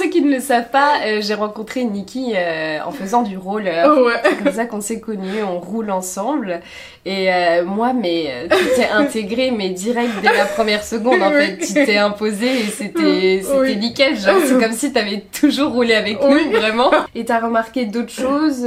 pour 0.01 0.07
ceux 0.07 0.13
qui 0.13 0.23
ne 0.23 0.33
le 0.33 0.41
savent 0.41 0.71
pas, 0.71 1.01
euh, 1.05 1.21
j'ai 1.21 1.35
rencontré 1.35 1.85
Nikki 1.85 2.33
euh, 2.35 2.79
en 2.85 2.91
faisant 2.91 3.23
du 3.23 3.37
roller. 3.37 3.87
C'est 4.25 4.43
comme 4.43 4.53
ça 4.53 4.65
qu'on 4.65 4.81
s'est 4.81 5.01
connus, 5.01 5.43
on 5.43 5.61
roule 5.61 5.91
ensemble. 5.91 6.61
Et 7.05 7.29
moi, 7.65 7.93
mais 7.93 8.49
tu 8.51 8.65
t'es 8.77 8.89
intégré, 8.89 9.51
mais 9.51 9.71
direct 9.71 10.11
dès 10.23 10.35
la 10.35 10.45
première 10.45 10.85
seconde, 10.85 11.23
en 11.23 11.31
fait. 11.31 11.59
Tu 11.59 11.73
t'es 11.73 11.97
imposé 11.97 12.47
et 12.47 12.65
c'était 12.65 13.43
c'était 13.43 13.77
nickel. 13.77 14.19
Genre, 14.19 14.37
c'est 14.45 14.59
comme 14.59 14.73
si 14.73 14.93
t'avais 14.93 15.25
toujours 15.39 15.73
roulé 15.73 15.95
avec 15.95 16.23
nous, 16.23 16.51
vraiment. 16.51 16.91
Et 17.15 17.25
t'as 17.25 17.41
remarqué 17.41 17.87
d'autres 17.87 18.13
choses 18.13 18.67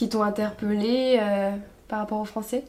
qui 0.00 0.08
t'ont 0.08 0.22
interpellé 0.22 1.18
euh, 1.20 1.50
par 1.86 1.98
rapport 1.98 2.20
aux 2.20 2.24
Français? 2.24 2.64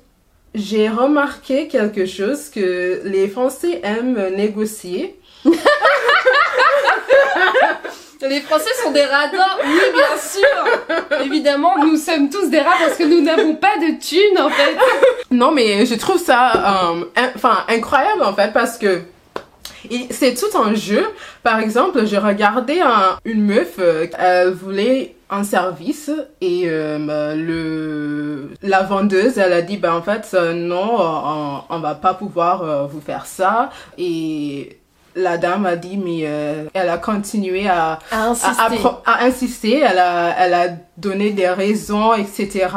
J'ai 0.53 0.89
remarqué 0.89 1.69
quelque 1.69 2.05
chose 2.05 2.49
que 2.49 3.01
les 3.05 3.29
Français 3.29 3.79
aiment 3.83 4.35
négocier. 4.35 5.17
Les 8.29 8.41
Français 8.41 8.69
sont 8.83 8.91
des 8.91 9.03
radins, 9.03 9.57
oui 9.65 9.79
bien 9.93 10.17
sûr. 10.17 11.25
Évidemment, 11.25 11.77
nous 11.79 11.97
sommes 11.97 12.29
tous 12.29 12.49
des 12.49 12.59
rats 12.59 12.75
parce 12.79 12.95
que 12.95 13.03
nous 13.03 13.21
n'avons 13.21 13.55
pas 13.55 13.77
de 13.77 13.99
thunes 13.99 14.39
en 14.39 14.49
fait. 14.49 14.77
Non 15.31 15.51
mais 15.51 15.85
je 15.85 15.95
trouve 15.95 16.21
ça, 16.21 16.93
euh, 16.93 17.05
enfin 17.35 17.65
incroyable 17.67 18.21
en 18.23 18.33
fait 18.33 18.53
parce 18.53 18.77
que 18.77 19.01
c'est 20.11 20.35
tout 20.35 20.55
un 20.55 20.75
jeu. 20.75 21.07
Par 21.41 21.59
exemple, 21.59 22.05
j'ai 22.05 22.19
regardé 22.19 22.81
une 23.25 23.43
meuf, 23.43 23.75
euh, 23.79 24.05
elle 24.19 24.51
voulait 24.51 25.15
un 25.31 25.43
service 25.43 26.11
et 26.41 26.63
euh, 26.65 27.35
le 27.35 28.49
la 28.61 28.83
vendeuse 28.83 29.37
elle 29.37 29.53
a 29.53 29.61
dit 29.61 29.77
ben 29.77 29.93
en 29.93 30.01
fait 30.01 30.33
non 30.33 30.97
on, 30.99 31.61
on 31.69 31.79
va 31.79 31.95
pas 31.95 32.13
pouvoir 32.13 32.89
vous 32.89 32.99
faire 32.99 33.25
ça 33.25 33.69
et 33.97 34.80
la 35.15 35.37
dame 35.37 35.65
a 35.65 35.75
dit, 35.75 35.97
mais 35.97 36.21
euh, 36.23 36.65
elle 36.73 36.89
a 36.89 36.97
continué 36.97 37.67
à, 37.67 37.99
à 38.11 38.27
insister. 38.27 38.79
À, 39.05 39.23
insister. 39.23 39.79
Elle 39.79 39.99
a, 39.99 40.35
elle 40.39 40.53
a 40.53 40.67
donné 41.01 41.31
des 41.31 41.49
raisons, 41.49 42.13
etc. 42.13 42.67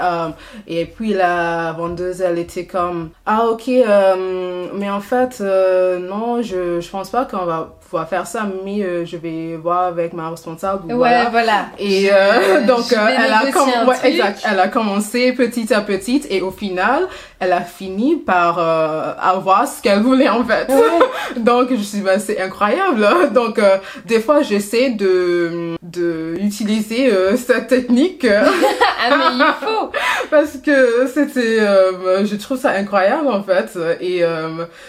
Euh, 0.00 0.28
et 0.66 0.84
puis 0.86 1.12
la 1.12 1.72
vendeuse, 1.72 2.20
elle 2.20 2.38
était 2.38 2.66
comme, 2.66 3.10
ah 3.26 3.46
ok, 3.46 3.68
euh, 3.68 4.66
mais 4.74 4.90
en 4.90 5.00
fait, 5.00 5.40
non, 5.40 6.42
je, 6.42 6.80
je 6.80 6.88
pense 6.90 7.10
pas 7.10 7.24
qu'on 7.24 7.44
va 7.44 7.74
pouvoir 7.80 8.08
faire 8.08 8.26
ça, 8.26 8.46
mais 8.64 9.04
je 9.04 9.16
vais 9.16 9.56
voir 9.56 9.82
avec 9.84 10.12
ma 10.12 10.30
responsable. 10.30 10.92
Ouais, 10.92 11.24
voilà. 11.30 11.66
Et 11.78 12.10
donc, 12.66 12.92
elle, 12.92 13.32
a 13.32 13.84
ouais, 13.84 13.96
exact, 14.04 14.42
elle 14.50 14.60
a 14.60 14.68
commencé 14.68 15.32
petit 15.32 15.72
à 15.72 15.80
petit 15.80 16.22
et 16.30 16.40
au 16.40 16.50
final, 16.50 17.08
elle 17.40 17.52
a 17.52 17.60
fini 17.62 18.16
par 18.16 18.58
avoir 18.58 19.68
ce 19.68 19.82
qu'elle 19.82 20.00
voulait 20.00 20.28
en 20.28 20.44
fait. 20.44 20.70
donc, 21.36 21.68
je 21.70 21.82
suis 21.82 22.00
bah, 22.00 22.18
c'est 22.18 22.40
incroyable. 22.40 23.06
Donc 23.34 23.58
euh, 23.58 23.78
des 24.06 24.20
fois 24.20 24.42
j'essaie 24.42 24.90
de 24.90 25.74
de 25.82 26.36
utiliser 26.40 27.12
euh, 27.12 27.36
cette 27.36 27.63
technique. 27.64 28.26
ah 28.26 29.16
mais 29.16 29.36
il 29.36 29.54
faut 29.60 29.90
parce 30.30 30.56
que 30.58 31.06
c'était 31.12 31.60
euh, 31.60 32.24
je 32.24 32.36
trouve 32.36 32.58
ça 32.58 32.70
incroyable 32.70 33.28
en 33.28 33.42
fait 33.42 33.76
et 34.00 34.22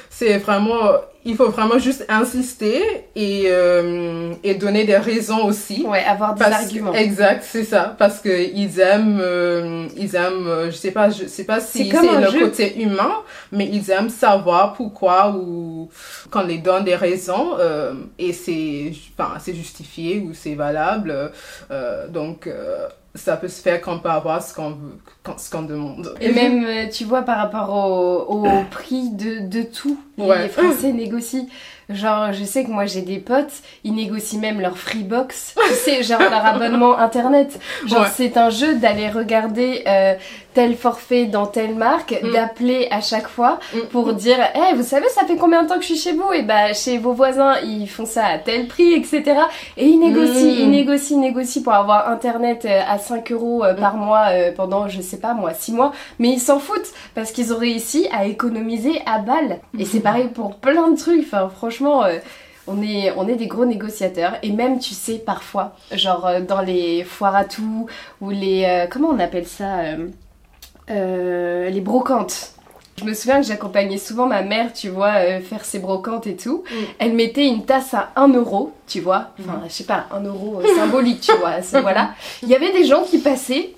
c'est 0.10 0.38
vraiment 0.38 0.92
il 1.28 1.36
faut 1.36 1.50
vraiment 1.50 1.80
juste 1.80 2.06
insister 2.08 2.82
et, 3.16 3.46
euh, 3.48 4.34
et 4.44 4.54
donner 4.54 4.86
des 4.86 4.96
raisons 4.98 5.46
aussi. 5.46 5.84
Ouais, 5.88 6.04
avoir 6.04 6.36
des 6.36 6.44
arguments. 6.44 6.94
exact, 6.94 7.44
c'est 7.44 7.64
ça. 7.64 7.96
Parce 7.98 8.20
que 8.20 8.54
ils 8.54 8.80
aiment, 8.80 9.20
euh, 9.20 9.88
ils 9.98 10.16
aiment, 10.16 10.48
euh, 10.48 10.70
je 10.70 10.76
sais 10.78 10.92
pas, 10.92 11.10
je 11.10 11.26
sais 11.26 11.44
pas 11.44 11.60
si 11.60 11.90
c'est 11.90 12.22
le 12.22 12.40
côté 12.40 12.80
humain, 12.80 13.16
mais 13.52 13.68
ils 13.68 13.90
aiment 13.90 14.12
savoir 14.12 14.74
pourquoi 14.74 15.32
ou 15.36 15.90
quand 16.30 16.44
on 16.44 16.48
les 16.48 16.60
donne 16.60 16.84
des 16.84 16.96
raisons 16.96 17.58
et 18.20 18.32
c'est, 18.32 18.92
enfin, 19.18 19.34
c'est 19.40 19.56
justifié 19.56 20.20
ou 20.20 20.34
c'est 20.36 20.54
valable. 20.54 21.32
donc, 22.10 22.48
ça 23.16 23.38
peut 23.38 23.48
se 23.48 23.62
faire 23.62 23.82
quand 23.82 23.96
on 23.96 24.00
peut 24.00 24.10
avoir 24.10 24.44
ce 24.44 24.54
qu'on 24.54 24.72
veut, 24.72 25.00
ce 25.38 25.50
qu'on 25.50 25.62
demande. 25.62 26.14
Et 26.20 26.32
même, 26.32 26.64
euh, 26.66 26.90
tu 26.90 27.06
vois, 27.06 27.22
par 27.22 27.38
rapport 27.38 27.74
au, 27.74 28.44
au 28.44 28.64
prix 28.72 29.10
de, 29.10 29.48
de 29.48 29.64
tout, 29.64 29.98
les 30.18 30.50
Français 30.50 30.92
négocient. 30.94 31.48
Genre, 31.88 32.34
je 32.34 32.44
sais 32.44 32.64
que 32.64 32.72
moi 32.72 32.88
j'ai 32.88 33.04
des 33.04 33.20
potes, 33.20 33.62
ils 33.84 33.94
négocient 33.94 34.40
même 34.40 34.60
leur 34.60 34.76
Freebox, 34.76 35.56
tu 35.68 35.74
sais, 35.76 36.04
genre 36.04 36.20
leur 36.20 36.46
abonnement 36.46 36.98
internet. 36.98 37.60
Genre, 37.86 38.08
c'est 38.08 38.38
un 38.38 38.50
jeu 38.50 38.76
d'aller 38.76 39.08
regarder 39.10 39.84
euh, 39.88 40.16
tel 40.56 40.76
forfait 40.76 41.26
dans 41.26 41.46
telle 41.46 41.76
marque, 41.76 42.20
mm. 42.24 42.32
d'appeler 42.32 42.88
à 42.90 43.02
chaque 43.02 43.28
fois 43.28 43.60
mm. 43.74 43.80
pour 43.92 44.14
dire, 44.14 44.38
eh, 44.56 44.76
vous 44.76 44.84
savez, 44.84 45.08
ça 45.10 45.26
fait 45.26 45.36
combien 45.36 45.62
de 45.62 45.70
temps 45.70 45.76
que 45.76 45.82
je 45.82 45.94
suis 45.94 45.98
chez 45.98 46.14
vous? 46.14 46.34
Et 46.34 46.42
bah, 46.42 46.74
chez 46.74 46.98
vos 46.98 47.14
voisins, 47.14 47.58
ils 47.64 47.88
font 47.88 48.06
ça 48.06 48.26
à 48.26 48.38
tel 48.40 48.68
prix, 48.68 48.94
etc. 48.94 49.24
Et 49.78 49.86
ils 49.86 50.00
négocient, 50.00 50.34
mm. 50.34 50.60
ils 50.60 50.70
négocient, 50.72 51.18
ils 51.18 51.22
négocient 51.22 51.62
pour 51.62 51.74
avoir 51.74 52.10
internet 52.10 52.66
euh, 52.66 52.82
à 52.90 52.98
5 52.98 53.32
euros 53.32 53.64
euh, 53.64 53.76
par 53.76 53.98
mois 53.98 54.30
pendant, 54.56 54.88
je 54.88 55.02
sais 55.02 55.18
pas 55.18 55.36
moi, 55.36 55.54
6 55.54 55.74
mois. 55.74 55.92
Mais 56.18 56.30
ils 56.30 56.40
s'en 56.40 56.60
foutent 56.60 56.92
parce 57.14 57.32
qu'ils 57.32 57.54
ont 57.54 57.58
réussi 57.58 58.08
à 58.12 58.26
économiser 58.26 59.02
à 59.06 59.20
balle. 59.20 59.60
Et 59.78 59.86
c'est 59.86 60.00
pareil 60.00 60.30
pour 60.34 60.56
plein 60.56 60.90
de 60.90 60.98
trucs. 60.98 61.22
Enfin, 61.26 61.50
franchement, 61.50 62.04
euh, 62.04 62.20
on 62.68 62.82
est, 62.82 63.12
on 63.18 63.28
est 63.28 63.36
des 63.36 63.48
gros 63.48 63.66
négociateurs. 63.66 64.34
Et 64.44 64.52
même, 64.52 64.80
tu 64.80 64.94
sais, 64.94 65.20
parfois, 65.20 65.76
genre 65.92 66.26
euh, 66.26 66.42
dans 66.42 66.62
les 66.62 67.04
foires 67.04 67.36
à 67.36 67.46
tout, 67.46 67.88
ou 68.22 68.30
les. 68.30 68.66
Euh, 68.66 68.88
comment 68.90 69.10
on 69.10 69.20
appelle 69.20 69.48
ça 69.48 69.82
Les 70.88 71.82
brocantes. 71.82 72.52
Je 72.98 73.04
me 73.04 73.14
souviens 73.14 73.42
que 73.42 73.48
j'accompagnais 73.48 73.98
souvent 73.98 74.26
ma 74.26 74.42
mère, 74.42 74.72
tu 74.72 74.88
vois, 74.88 75.14
faire 75.42 75.66
ses 75.66 75.80
brocantes 75.80 76.28
et 76.28 76.38
tout. 76.38 76.64
Mm. 76.64 76.76
Elle 77.00 77.14
mettait 77.14 77.46
une 77.46 77.66
tasse 77.66 77.94
à 77.94 78.12
1 78.16 78.30
euro, 78.30 78.72
tu 78.88 79.02
vois. 79.02 79.32
Enfin, 79.40 79.58
mm. 79.58 79.64
je 79.68 79.74
sais 79.74 79.84
pas, 79.84 80.06
1 80.12 80.24
euro 80.24 80.62
symbolique, 80.78 81.22
tu 81.22 81.34
vois. 81.34 81.60
voilà. 81.82 82.12
Il 82.44 82.48
y 82.48 82.56
avait 82.56 82.72
des 82.72 82.86
gens 82.86 83.04
qui 83.04 83.18
passaient 83.18 83.74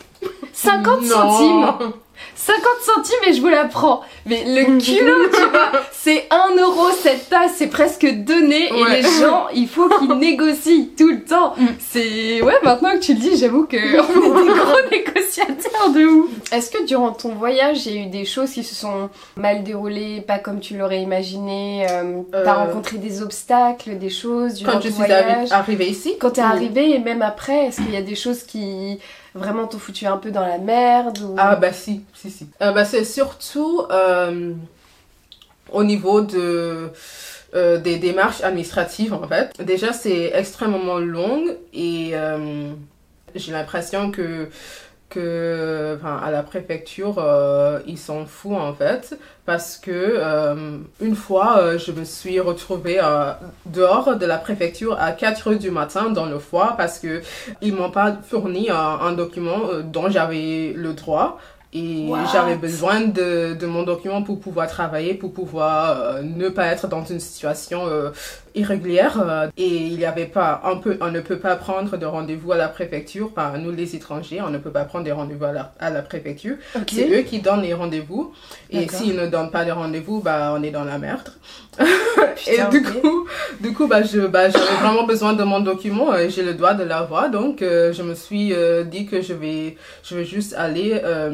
50 0.53 1.03
centimes 1.03 1.93
50 2.37 2.63
centimes 2.81 3.29
et 3.29 3.33
je 3.33 3.41
vous 3.41 3.49
la 3.49 3.65
prends. 3.65 4.01
Mais 4.25 4.43
le 4.45 4.77
culot, 4.79 5.29
tu 5.33 5.49
vois, 5.49 5.71
c'est 5.91 6.27
1 6.29 6.55
euro 6.61 6.91
cette 6.91 7.29
tasse, 7.29 7.53
c'est 7.57 7.67
presque 7.67 8.05
donné 8.05 8.67
et 8.67 8.83
les 8.91 9.01
gens, 9.01 9.47
il 9.53 9.67
faut 9.67 9.89
qu'ils 9.89 10.13
négocient 10.19 10.87
tout 10.97 11.09
le 11.09 11.23
temps. 11.23 11.55
Mm. 11.57 11.65
C'est, 11.79 12.41
ouais, 12.41 12.53
maintenant 12.63 12.91
que 12.91 12.99
tu 12.99 13.13
le 13.13 13.19
dis, 13.19 13.37
j'avoue 13.37 13.65
que 13.65 13.77
on 13.77 14.39
est 14.39 14.45
des 14.45 14.59
gros 14.59 14.89
négociateurs 14.91 15.89
de 15.93 16.05
ouf. 16.05 16.29
Est-ce 16.51 16.69
que 16.69 16.85
durant 16.85 17.11
ton 17.11 17.33
voyage, 17.33 17.85
il 17.87 17.95
y 17.95 17.97
a 17.97 18.01
eu 18.03 18.09
des 18.09 18.25
choses 18.25 18.51
qui 18.51 18.63
se 18.63 18.75
sont 18.75 19.09
mal 19.35 19.63
déroulées, 19.63 20.21
pas 20.21 20.37
comme 20.37 20.59
tu 20.59 20.77
l'aurais 20.77 21.01
imaginé 21.01 21.87
euh, 21.89 22.21
T'as 22.31 22.39
euh. 22.39 22.65
rencontré 22.65 22.97
des 22.97 23.21
obstacles, 23.21 23.97
des 23.97 24.09
choses 24.09 24.55
durant 24.55 24.73
Quand 24.73 24.81
je 24.81 24.89
suis 24.89 25.11
arrivée 25.51 25.87
ici 25.87 26.15
Quand 26.19 26.31
t'es 26.31 26.41
arrivée 26.41 26.91
et 26.91 26.99
même 26.99 27.23
après, 27.23 27.65
est-ce 27.65 27.77
qu'il 27.77 27.91
y 27.91 27.97
a 27.97 28.01
des 28.01 28.15
choses 28.15 28.43
qui 28.43 28.99
vraiment 29.37 29.67
t'ont 29.67 29.79
foutu 29.79 30.05
un 30.05 30.17
peu 30.17 30.31
dans 30.31 30.45
la 30.45 30.57
merde 30.57 31.19
ou... 31.19 31.35
Ah 31.37 31.55
bah 31.55 31.73
si, 31.73 32.03
si, 32.13 32.29
si. 32.29 32.49
Euh, 32.61 32.71
bah, 32.71 32.85
c'est 32.85 33.05
surtout 33.05 33.83
euh, 33.91 34.53
au 35.71 35.83
niveau 35.83 36.21
de... 36.21 36.91
Euh, 37.55 37.77
des 37.77 37.97
démarches 37.97 38.43
administratives 38.43 39.13
en 39.13 39.25
fait. 39.25 39.63
Déjà 39.63 39.93
c'est 39.93 40.33
extrêmement 40.35 40.97
long 40.97 41.45
et 41.73 42.13
j'ai 43.35 43.51
l'impression 43.53 44.11
que 44.11 44.49
que 45.09 45.97
enfin, 45.97 46.19
à 46.23 46.31
la 46.31 46.43
préfecture 46.43 47.15
euh, 47.17 47.79
ils 47.87 47.97
s'en 47.97 48.25
foutent 48.25 48.57
en 48.57 48.73
fait 48.73 49.17
parce 49.45 49.77
que 49.77 49.91
euh, 49.91 50.77
une 50.99 51.15
fois 51.15 51.59
euh, 51.59 51.77
je 51.77 51.91
me 51.91 52.03
suis 52.03 52.39
retrouvée 52.39 52.99
dehors 53.65 54.17
de 54.17 54.25
la 54.25 54.37
préfecture 54.37 54.97
à 54.99 55.11
4 55.11 55.51
heures 55.51 55.59
du 55.59 55.71
matin 55.71 56.09
dans 56.09 56.25
le 56.25 56.39
froid 56.39 56.75
parce 56.77 56.99
que 56.99 57.21
ils 57.61 57.73
m'ont 57.73 57.91
pas 57.91 58.17
fourni 58.27 58.69
un, 58.69 59.13
document 59.13 59.61
dont 59.83 60.09
j'avais 60.09 60.73
le 60.75 60.93
droit 60.93 61.39
Et 61.73 62.09
j'avais 62.31 62.55
besoin 62.55 63.01
de, 63.01 63.53
de 63.53 63.67
mon 63.67 63.83
document 63.83 64.23
pour 64.23 64.39
pouvoir 64.39 64.67
travailler, 64.67 65.13
pour 65.13 65.33
pouvoir 65.33 66.01
euh, 66.01 66.21
ne 66.21 66.47
pas 66.49 66.67
être 66.67 66.87
dans 66.87 67.03
une 67.03 67.19
situation 67.19 67.87
euh, 67.87 68.11
irrégulière. 68.57 69.21
euh, 69.21 69.47
et 69.57 69.67
il 69.67 69.99
y 69.99 70.05
avait 70.05 70.25
pas, 70.25 70.61
on, 70.65 70.79
peut, 70.79 70.97
on 71.01 71.11
ne 71.11 71.19
peut 71.21 71.39
pas 71.39 71.55
prendre 71.55 71.97
de 71.97 72.05
rendez-vous 72.05 72.51
à 72.51 72.57
la 72.57 72.67
préfecture. 72.67 73.29
Enfin, 73.35 73.57
nous 73.57 73.71
les 73.71 73.95
étrangers, 73.95 74.41
on 74.41 74.49
ne 74.49 74.57
peut 74.57 74.71
pas 74.71 74.85
prendre 74.85 75.05
des 75.05 75.11
rendez-vous 75.11 75.45
à 75.45 75.51
la, 75.51 75.73
à 75.79 75.89
la 75.89 76.01
préfecture. 76.01 76.55
C'est 76.89 77.09
eux 77.09 77.21
qui 77.23 77.39
donnent 77.39 77.61
les 77.61 77.73
rendez-vous. 77.73 78.33
Et 78.69 78.87
s'ils 78.87 79.15
ne 79.15 79.27
donnent 79.27 79.51
pas 79.51 79.63
les 79.63 79.71
rendez-vous, 79.71 80.21
bah, 80.21 80.53
on 80.57 80.63
est 80.63 80.71
dans 80.71 80.83
la 80.83 80.97
merde. 80.97 81.29
Putain, 82.35 82.67
et 82.67 82.71
du 82.71 82.81
coup, 82.81 83.27
du 83.59 83.73
coup, 83.73 83.87
bah, 83.87 84.01
je, 84.01 84.21
bah, 84.21 84.49
j'avais 84.49 84.65
vraiment 84.81 85.03
besoin 85.03 85.33
de 85.33 85.43
mon 85.43 85.59
document 85.59 86.15
et 86.15 86.29
j'ai 86.29 86.43
le 86.43 86.53
droit 86.53 86.73
de 86.73 86.83
l'avoir. 86.83 87.29
Donc, 87.29 87.61
euh, 87.61 87.93
je 87.93 88.01
me 88.01 88.15
suis 88.15 88.53
euh, 88.53 88.83
dit 88.83 89.05
que 89.05 89.21
je 89.21 89.33
vais, 89.33 89.77
je 90.03 90.15
vais 90.15 90.25
juste 90.25 90.53
aller 90.57 90.99
euh, 91.03 91.29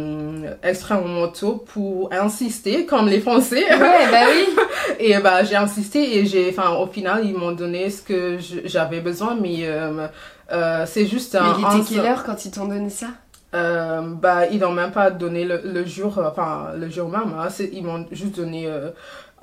mon 0.92 1.08
moto 1.08 1.64
pour 1.74 2.12
insister, 2.12 2.86
comme 2.86 3.08
les 3.08 3.20
Français. 3.22 3.64
Ouais, 3.70 4.12
bah 4.12 4.26
oui. 4.30 4.48
Et 5.00 5.18
bah, 5.20 5.44
j'ai 5.44 5.56
insisté 5.56 6.18
et 6.18 6.26
j'ai, 6.26 6.50
enfin, 6.50 6.76
au 6.76 6.88
final, 6.88 7.13
ils 7.22 7.36
m'ont 7.36 7.52
donné 7.52 7.90
ce 7.90 8.02
que 8.02 8.38
j'avais 8.66 9.02
besoin, 9.02 9.36
mais 9.36 9.66
euh, 9.68 10.08
euh, 10.52 10.86
c'est 10.86 11.06
juste 11.06 11.36
Mais 11.40 11.40
un. 11.42 11.54
il 11.60 11.66
un- 11.66 11.80
était 11.80 11.84
quelle 11.96 12.06
heure 12.06 12.24
quand 12.24 12.46
ils 12.46 12.52
t'ont 12.52 12.68
donné 12.68 12.90
ça? 12.90 13.08
Euh, 13.54 14.02
bah, 14.02 14.48
ils 14.48 14.60
n'ont 14.60 14.72
même 14.72 14.92
pas 14.92 15.12
donné 15.12 15.46
le, 15.46 15.62
le 15.64 15.86
jour, 15.86 16.18
enfin, 16.26 16.72
le 16.76 16.90
jour 16.90 17.08
même. 17.10 17.34
hein. 17.38 17.48
Ils 17.72 17.84
m'ont 17.84 18.06
juste 18.12 18.36
donné 18.38 18.66
euh, 18.68 18.90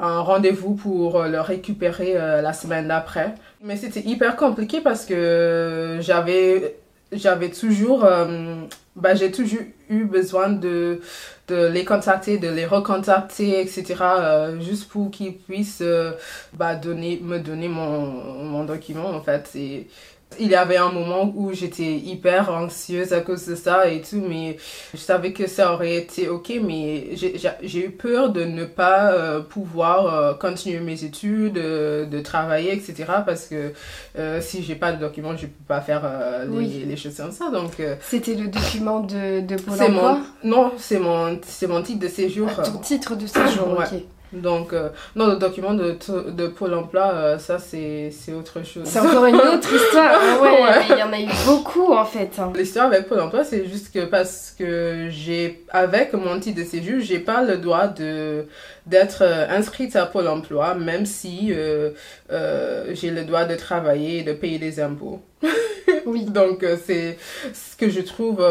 un 0.01 0.21
rendez-vous 0.21 0.75
pour 0.75 1.23
le 1.23 1.41
récupérer 1.41 2.15
euh, 2.17 2.43
la 2.43 2.53
semaine 2.53 2.89
d'après. 2.89 3.35
Mais 3.63 3.77
c'était 3.77 4.01
hyper 4.01 4.35
compliqué 4.37 4.81
parce 4.81 5.05
que 5.07 5.99
j'avais, 6.01 6.77
j'avais 7.13 7.51
toujours, 7.51 8.05
bah, 8.97 9.15
j'ai 9.15 9.31
toujours 9.31 9.61
eu 9.89 10.05
besoin 10.05 10.49
de, 10.51 11.01
de 11.51 11.67
les 11.67 11.85
contacter, 11.85 12.39
de 12.39 12.49
les 12.49 12.65
recontacter, 12.67 13.61
etc. 13.61 13.85
euh, 14.01 14.61
juste 14.61 14.89
pour 14.89 15.11
qu'ils 15.11 15.37
puissent, 15.37 15.83
euh, 15.83 16.13
bah, 16.53 16.77
me 16.77 17.39
donner 17.39 17.69
mon, 17.69 18.65
document, 18.65 19.11
en 19.11 19.21
fait. 19.21 19.51
Il 20.39 20.49
y 20.49 20.55
avait 20.55 20.77
un 20.77 20.93
moment 20.93 21.33
où 21.35 21.53
j'étais 21.53 21.93
hyper 21.97 22.51
anxieuse 22.51 23.13
à 23.13 23.21
cause 23.21 23.47
de 23.47 23.57
ça 23.57 23.89
et 23.89 24.01
tout, 24.01 24.23
mais 24.27 24.57
je 24.95 24.99
savais 24.99 25.33
que 25.33 25.47
ça 25.49 25.73
aurait 25.75 25.97
été 25.97 26.29
ok, 26.29 26.53
mais 26.63 27.09
j'ai 27.63 27.85
eu 27.85 27.91
peur 27.91 28.31
de 28.31 28.45
ne 28.45 28.65
pas 28.65 29.13
euh, 29.13 29.41
pouvoir 29.41 30.07
euh, 30.15 30.35
continuer 30.35 30.79
mes 30.81 31.03
études, 31.05 31.59
euh, 31.59 32.07
de 32.07 32.21
travailler, 32.21 32.73
etc. 32.73 33.05
Parce 33.27 33.47
que 33.47 33.73
euh, 34.19 34.41
si 34.41 34.63
j'ai 34.63 34.77
pas 34.77 34.93
de 34.93 35.01
document, 35.01 35.37
je 35.37 35.47
peux 35.47 35.65
pas 35.67 35.81
faire 35.81 36.03
euh, 36.05 36.45
les, 36.45 36.57
Oui. 36.57 36.85
les 36.87 36.97
choses 36.97 37.17
comme 37.17 37.33
ça. 37.33 37.51
Donc, 37.51 37.81
euh, 37.81 37.97
C'était 38.01 38.35
le 38.35 38.47
document 38.49 39.01
de, 39.01 39.41
de 39.41 39.57
Pôle 39.57 39.77
c'est 39.77 39.89
emploi? 39.89 40.21
mon, 40.45 40.51
non, 40.51 40.73
c'est 40.79 41.01
mon, 41.01 41.39
c'est 41.45 41.67
mon 41.67 41.83
titre 41.83 41.99
de 42.01 42.09
séjour. 42.09 42.49
Ah, 42.57 42.63
Ton 42.63 42.79
titre 42.79 43.17
de 43.17 43.27
séjour, 43.27 43.77
Ouais. 43.77 43.85
ok. 43.85 44.01
Donc, 44.33 44.73
euh, 44.73 44.91
non, 45.17 45.27
le 45.27 45.37
document 45.37 45.75
de, 45.75 45.97
de 46.31 46.47
Pôle 46.47 46.75
emploi, 46.75 47.11
euh, 47.13 47.39
ça, 47.39 47.59
c'est 47.59 48.11
c'est 48.13 48.33
autre 48.33 48.65
chose. 48.65 48.85
C'est 48.85 49.01
encore 49.01 49.27
une 49.27 49.37
autre 49.55 49.75
histoire. 49.75 50.13
Ah 50.15 50.41
ouais, 50.41 50.83
il 50.91 50.99
y 50.99 51.03
en 51.03 51.13
a 51.13 51.21
eu 51.21 51.29
beaucoup 51.47 51.93
en 51.93 52.05
fait. 52.05 52.31
L'histoire 52.55 52.87
avec 52.87 53.09
Pôle 53.09 53.21
emploi, 53.21 53.43
c'est 53.45 53.67
juste 53.67 53.93
que 53.93 54.05
parce 54.05 54.55
que 54.57 55.09
j'ai, 55.11 55.65
avec 55.71 56.13
mon 56.13 56.39
titre 56.39 56.61
de 56.61 56.65
séjour, 56.65 57.01
j'ai 57.01 57.19
pas 57.19 57.43
le 57.43 57.57
droit 57.57 57.89
de 57.89 58.47
d'être 58.87 59.23
euh, 59.23 59.47
inscrite 59.49 59.97
à 59.97 60.07
Pôle 60.07 60.29
emploi, 60.29 60.75
même 60.75 61.07
si 61.07 61.49
euh, 61.51 61.91
euh, 62.31 62.95
j'ai 62.95 63.11
le 63.11 63.25
droit 63.25 63.45
de 63.45 63.55
travailler 63.57 64.19
et 64.19 64.23
de 64.23 64.33
payer 64.33 64.59
des 64.59 64.81
impôts. 64.81 65.21
Oui. 66.07 66.25
Donc, 66.29 66.63
euh, 66.63 66.77
c'est 66.85 67.19
ce 67.53 67.77
que 67.77 67.89
je 67.89 68.01
trouve. 68.01 68.45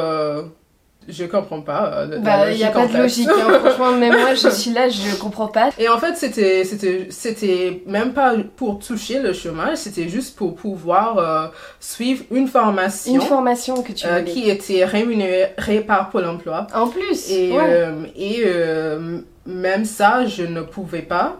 Euh, 1.07 1.11
je 1.11 1.25
comprends 1.25 1.61
pas. 1.61 1.91
euh, 1.93 2.05
la 2.07 2.17
Bah, 2.19 2.51
il 2.51 2.57
n'y 2.57 2.63
a 2.63 2.71
pas 2.71 2.87
de 2.87 2.97
logique. 2.97 3.27
hein. 3.29 3.59
Franchement, 3.59 3.93
même 3.93 4.13
moi, 4.19 4.33
je 4.35 4.49
suis 4.49 4.71
là, 4.71 4.89
je 4.89 5.15
comprends 5.19 5.47
pas. 5.47 5.69
Et 5.77 5.89
en 5.89 5.97
fait, 5.97 6.15
c'était, 6.15 6.63
c'était, 6.63 7.07
c'était 7.09 7.81
même 7.87 8.13
pas 8.13 8.33
pour 8.55 8.79
toucher 8.79 9.19
le 9.19 9.33
chômage, 9.33 9.77
c'était 9.77 10.07
juste 10.09 10.35
pour 10.37 10.55
pouvoir 10.55 11.17
euh, 11.17 11.47
suivre 11.79 12.23
une 12.31 12.47
formation 12.47 13.13
Une 13.13 13.21
formation 13.21 13.81
que 13.81 13.91
tu 13.91 14.05
euh, 14.07 14.21
qui 14.21 14.49
était 14.49 14.85
rémunérée 14.85 15.81
par 15.87 16.09
Pôle 16.09 16.25
emploi. 16.25 16.67
En 16.73 16.87
plus, 16.87 17.31
Et, 17.31 17.51
ouais. 17.51 17.57
euh, 17.67 18.03
et 18.15 18.43
euh, 18.45 19.19
même 19.45 19.85
ça, 19.85 20.25
je 20.25 20.43
ne 20.43 20.61
pouvais 20.61 21.01
pas 21.01 21.37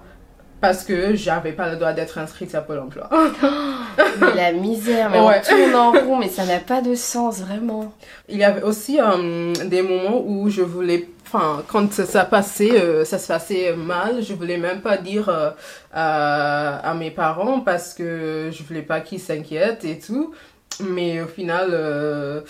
parce 0.62 0.84
que 0.84 1.16
j'avais 1.16 1.52
pas 1.54 1.70
le 1.70 1.78
droit 1.78 1.94
d'être 1.94 2.18
inscrite 2.18 2.54
à 2.56 2.62
Pôle 2.62 2.80
emploi. 2.80 3.10
Mais 4.22 4.36
la 4.36 4.52
misère, 4.54 5.10
mais 5.10 5.20
Ouais. 5.20 5.42
on 5.52 5.56
tourne 5.56 5.76
en 5.76 5.92
rond, 5.92 6.18
mais 6.18 6.30
ça 6.30 6.46
n'a 6.46 6.60
pas 6.60 6.82
de 6.82 6.96
sens, 6.96 7.40
vraiment. 7.40 7.94
Il 8.30 8.38
y 8.38 8.44
avait 8.44 8.62
aussi 8.64 9.00
euh, 9.00 9.54
des 9.66 9.82
moments 9.82 10.22
où 10.26 10.50
je 10.50 10.62
voulais, 10.62 11.08
enfin, 11.26 11.64
quand 11.68 11.92
ça 11.94 12.24
passait, 12.26 12.80
euh, 12.82 13.04
ça 13.06 13.18
se 13.20 13.28
passait 13.28 13.74
mal, 13.76 14.22
je 14.24 14.34
voulais 14.34 14.58
même 14.58 14.82
pas 14.82 14.98
dire 14.98 15.28
euh, 15.30 15.50
à, 15.94 16.78
à 16.90 16.94
mes 16.94 17.12
parents 17.12 17.60
parce 17.60 17.94
que 17.94 18.50
je 18.52 18.64
voulais 18.64 18.82
pas 18.84 19.02
qu'ils 19.02 19.20
s'inquiètent 19.20 19.86
et 19.86 20.00
tout. 20.00 20.34
Mais 20.82 21.22
au 21.22 21.28
final, 21.28 21.68
Tu 21.72 21.76
euh, 21.76 22.42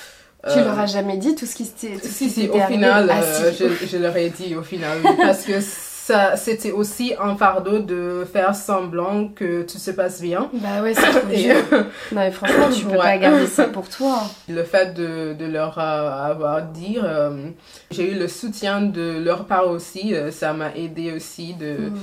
leur 0.64 0.80
as 0.80 0.86
jamais 0.86 1.18
dit 1.18 1.34
tout 1.36 1.46
ce 1.48 1.56
qui 1.56 1.66
s'était 1.66 1.98
Si, 2.08 2.30
si, 2.30 2.48
au 2.48 2.56
arrivé? 2.58 2.74
final, 2.76 3.10
Ah, 3.12 3.22
euh, 3.24 3.52
je, 3.58 3.86
je 3.88 3.98
leur 3.98 4.16
ai 4.16 4.30
dit 4.30 4.56
au 4.56 4.62
final, 4.62 5.00
parce 5.18 5.44
que 5.46 5.54
ça, 6.10 6.36
c'était 6.38 6.72
aussi 6.72 7.14
un 7.22 7.36
fardeau 7.36 7.80
de 7.80 8.26
faire 8.32 8.56
semblant 8.56 9.28
que 9.28 9.62
tout 9.62 9.78
se 9.78 9.92
passe 9.92 10.22
bien. 10.22 10.50
Bah 10.54 10.82
ouais, 10.82 10.94
c'est 10.96 11.28
dur. 11.44 11.56
Non, 12.12 12.22
mais 12.22 12.32
franchement, 12.32 12.70
tu 12.76 12.86
peux 12.86 12.92
Ouais. 12.92 12.98
pas 12.98 13.18
garder 13.20 13.46
ça 13.48 13.66
pour 13.66 13.88
toi. 13.90 14.24
le 14.48 14.64
fait 14.64 14.94
de, 14.96 15.34
de 15.38 15.46
leur 15.46 15.78
euh, 15.78 16.32
avoir 16.32 16.64
dit, 16.64 16.98
euh, 17.04 17.50
j'ai 17.92 18.12
eu 18.12 18.16
le 18.20 18.28
soutien 18.28 18.82
de 18.82 19.20
leur 19.24 19.46
part 19.46 19.68
aussi, 19.70 20.16
euh, 20.16 20.32
ça 20.32 20.54
m'a 20.54 20.74
aidé 20.76 21.12
aussi 21.16 21.54
de 21.54 21.70
Mm. 21.90 22.00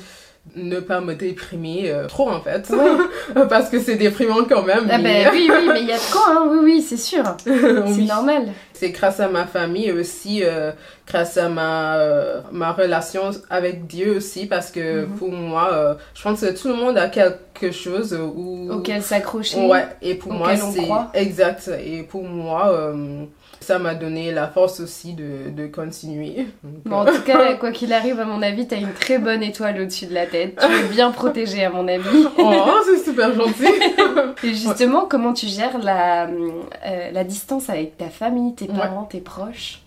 Ne 0.55 0.81
pas 0.81 1.01
me 1.01 1.15
déprimer 1.15 1.91
euh, 1.91 2.07
trop 2.07 2.31
en 2.31 2.41
fait, 2.41 2.71
Ouais. 2.71 3.45
parce 3.49 3.69
que 3.69 3.79
c'est 3.81 3.97
déprimant 3.97 4.45
quand 4.49 4.63
même. 4.63 4.87
Ah 4.91 4.99
mais- 4.99 5.25
bah 5.25 5.31
oui, 5.33 5.51
oui, 5.51 5.69
mais 5.73 5.81
il 5.83 5.87
y 5.89 5.93
a 5.93 5.97
de 5.97 6.13
quoi, 6.13 6.23
hein. 6.31 6.47
Oui, 6.51 6.59
oui, 6.63 6.83
c'est 6.83 6.97
sûr. 6.97 7.25
C'est 7.45 7.51
Oui. 7.51 8.07
normal. 8.07 8.47
C'est 8.73 8.91
grâce 8.91 9.21
à 9.21 9.29
ma 9.29 9.47
famille 9.47 9.91
aussi 9.93 10.43
euh, 10.45 10.71
grâce 11.07 11.37
à 11.39 11.49
ma, 11.49 11.97
euh, 11.97 12.41
ma 12.53 12.73
relation 12.73 13.31
avec 13.51 13.87
Dieu 13.87 14.17
aussi 14.17 14.47
parce 14.47 14.71
que 14.71 15.05
Mhm. 15.05 15.17
pour 15.19 15.33
moi, 15.33 15.71
euh, 15.73 15.95
je 16.15 16.23
pense 16.23 16.41
que 16.41 16.59
tout 16.59 16.69
le 16.69 16.75
monde 16.75 16.97
a 16.99 17.09
quelque 17.09 17.71
chose 17.73 18.13
où... 18.15 18.69
Auquel 18.71 19.03
s'accrocher. 19.03 19.67
Ouais, 19.67 19.87
et 20.03 20.15
pour 20.15 20.33
moi 20.33 20.51
c'est 20.57 20.89
exact. 21.21 21.71
Et 21.85 22.03
pour 22.03 22.25
moi, 22.25 22.69
euh, 22.71 23.25
ça 23.61 23.79
m'a 23.79 23.95
donné 23.95 24.33
la 24.33 24.47
force 24.49 24.81
aussi 24.81 25.15
de, 25.15 25.51
de 25.51 25.67
continuer. 25.67 26.47
Donc, 26.63 26.83
Bon, 26.85 26.97
en 26.99 27.05
tout 27.07 27.23
cas, 27.23 27.55
quoi 27.61 27.73
qu'il 27.73 27.93
arrive, 27.93 28.21
à 28.21 28.25
mon 28.25 28.43
avis, 28.43 28.67
t'as 28.69 28.77
une 28.77 28.93
très 28.93 29.19
bonne 29.19 29.43
étoile 29.43 29.81
au-dessus 29.81 30.07
de 30.07 30.15
la 30.15 30.27
tête. 30.27 30.59
Tu 30.61 30.73
es 30.73 30.89
bien 30.89 31.11
protégée, 31.11 31.65
à 31.65 31.71
mon 31.71 31.87
avis. 31.89 32.27
Oh, 32.39 32.79
c'est 32.85 33.05
super 33.05 33.33
gentil. 33.35 33.67
Et 34.45 34.55
justement, 34.55 35.07
comment 35.07 35.33
tu 35.33 35.47
gères 35.47 35.79
la, 35.79 36.27
euh, 36.27 37.11
la 37.13 37.25
distance 37.25 37.69
avec 37.71 37.97
ta 37.97 38.09
famille, 38.09 38.55
tes 38.55 38.67
Ouais. 38.71 38.77
parents, 38.79 39.05
tes 39.05 39.21
proches? 39.21 39.81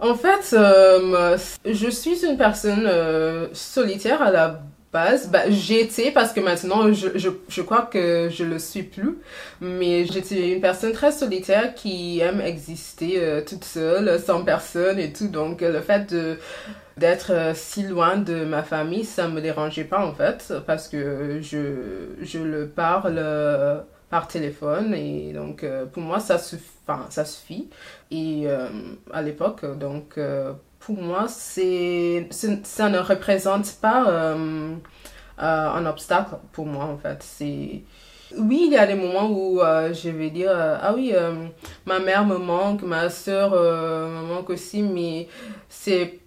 En 0.00 0.14
fait, 0.14 0.54
euh, 0.56 1.36
je 1.64 1.88
suis 1.88 2.24
une 2.26 2.36
personne 2.36 2.84
euh, 2.86 3.46
solitaire 3.52 4.20
à 4.22 4.30
la 4.32 4.60
Bah, 4.92 5.08
j'étais 5.48 6.10
parce 6.10 6.34
que 6.34 6.40
maintenant, 6.40 6.92
je, 6.92 7.08
je, 7.16 7.30
je 7.48 7.62
crois 7.62 7.82
que 7.82 8.28
je 8.30 8.44
le 8.44 8.58
suis 8.58 8.82
plus. 8.82 9.18
Mais 9.60 10.04
j'étais 10.04 10.52
une 10.52 10.60
personne 10.60 10.92
très 10.92 11.12
solitaire 11.12 11.74
qui 11.74 12.20
aime 12.20 12.42
exister 12.42 13.14
euh, 13.16 13.42
toute 13.42 13.64
seule, 13.64 14.20
sans 14.20 14.44
personne 14.44 14.98
et 14.98 15.12
tout. 15.12 15.28
Donc, 15.28 15.62
le 15.62 15.80
fait 15.80 16.12
de 16.12 16.38
d'être 16.98 17.32
euh, 17.32 17.52
si 17.54 17.84
loin 17.84 18.18
de 18.18 18.44
ma 18.44 18.62
famille, 18.62 19.04
ça 19.04 19.28
me 19.28 19.40
dérangeait 19.40 19.84
pas 19.84 20.04
en 20.04 20.12
fait, 20.14 20.52
parce 20.66 20.88
que 20.88 21.38
je, 21.40 22.10
je 22.20 22.38
le 22.38 22.68
parle 22.68 23.16
euh, 23.18 23.80
par 24.10 24.28
téléphone 24.28 24.92
et 24.94 25.32
donc 25.32 25.64
pour 25.92 26.02
moi 26.02 26.20
ça 26.20 26.38
suffit. 26.38 27.70
Et 28.10 28.46
à 29.10 29.22
l'époque, 29.22 29.64
donc 29.78 30.18
pour 30.84 31.00
moi, 31.00 31.26
c'est, 31.28 32.28
ça 32.64 32.88
ne 32.88 32.98
représente 32.98 33.76
pas 33.80 34.08
euh, 34.08 34.74
euh, 35.40 35.70
un 35.70 35.86
obstacle 35.86 36.36
pour 36.52 36.66
moi 36.66 36.84
en 36.84 36.98
fait. 36.98 37.18
C'est 37.20 37.82
oui, 38.38 38.62
il 38.66 38.72
y 38.72 38.76
a 38.78 38.86
des 38.86 38.94
moments 38.94 39.28
où 39.28 39.60
euh, 39.60 39.92
je 39.92 40.08
vais 40.08 40.30
dire 40.30 40.52
ah 40.54 40.92
oui, 40.94 41.12
ma 41.86 41.98
mère 41.98 42.24
me 42.26 42.38
manque, 42.38 42.82
ma 42.82 43.10
soeur 43.10 43.52
me 43.52 44.26
manque 44.26 44.50
aussi, 44.50 44.82
mais 44.82 45.28
c'est 45.68 46.18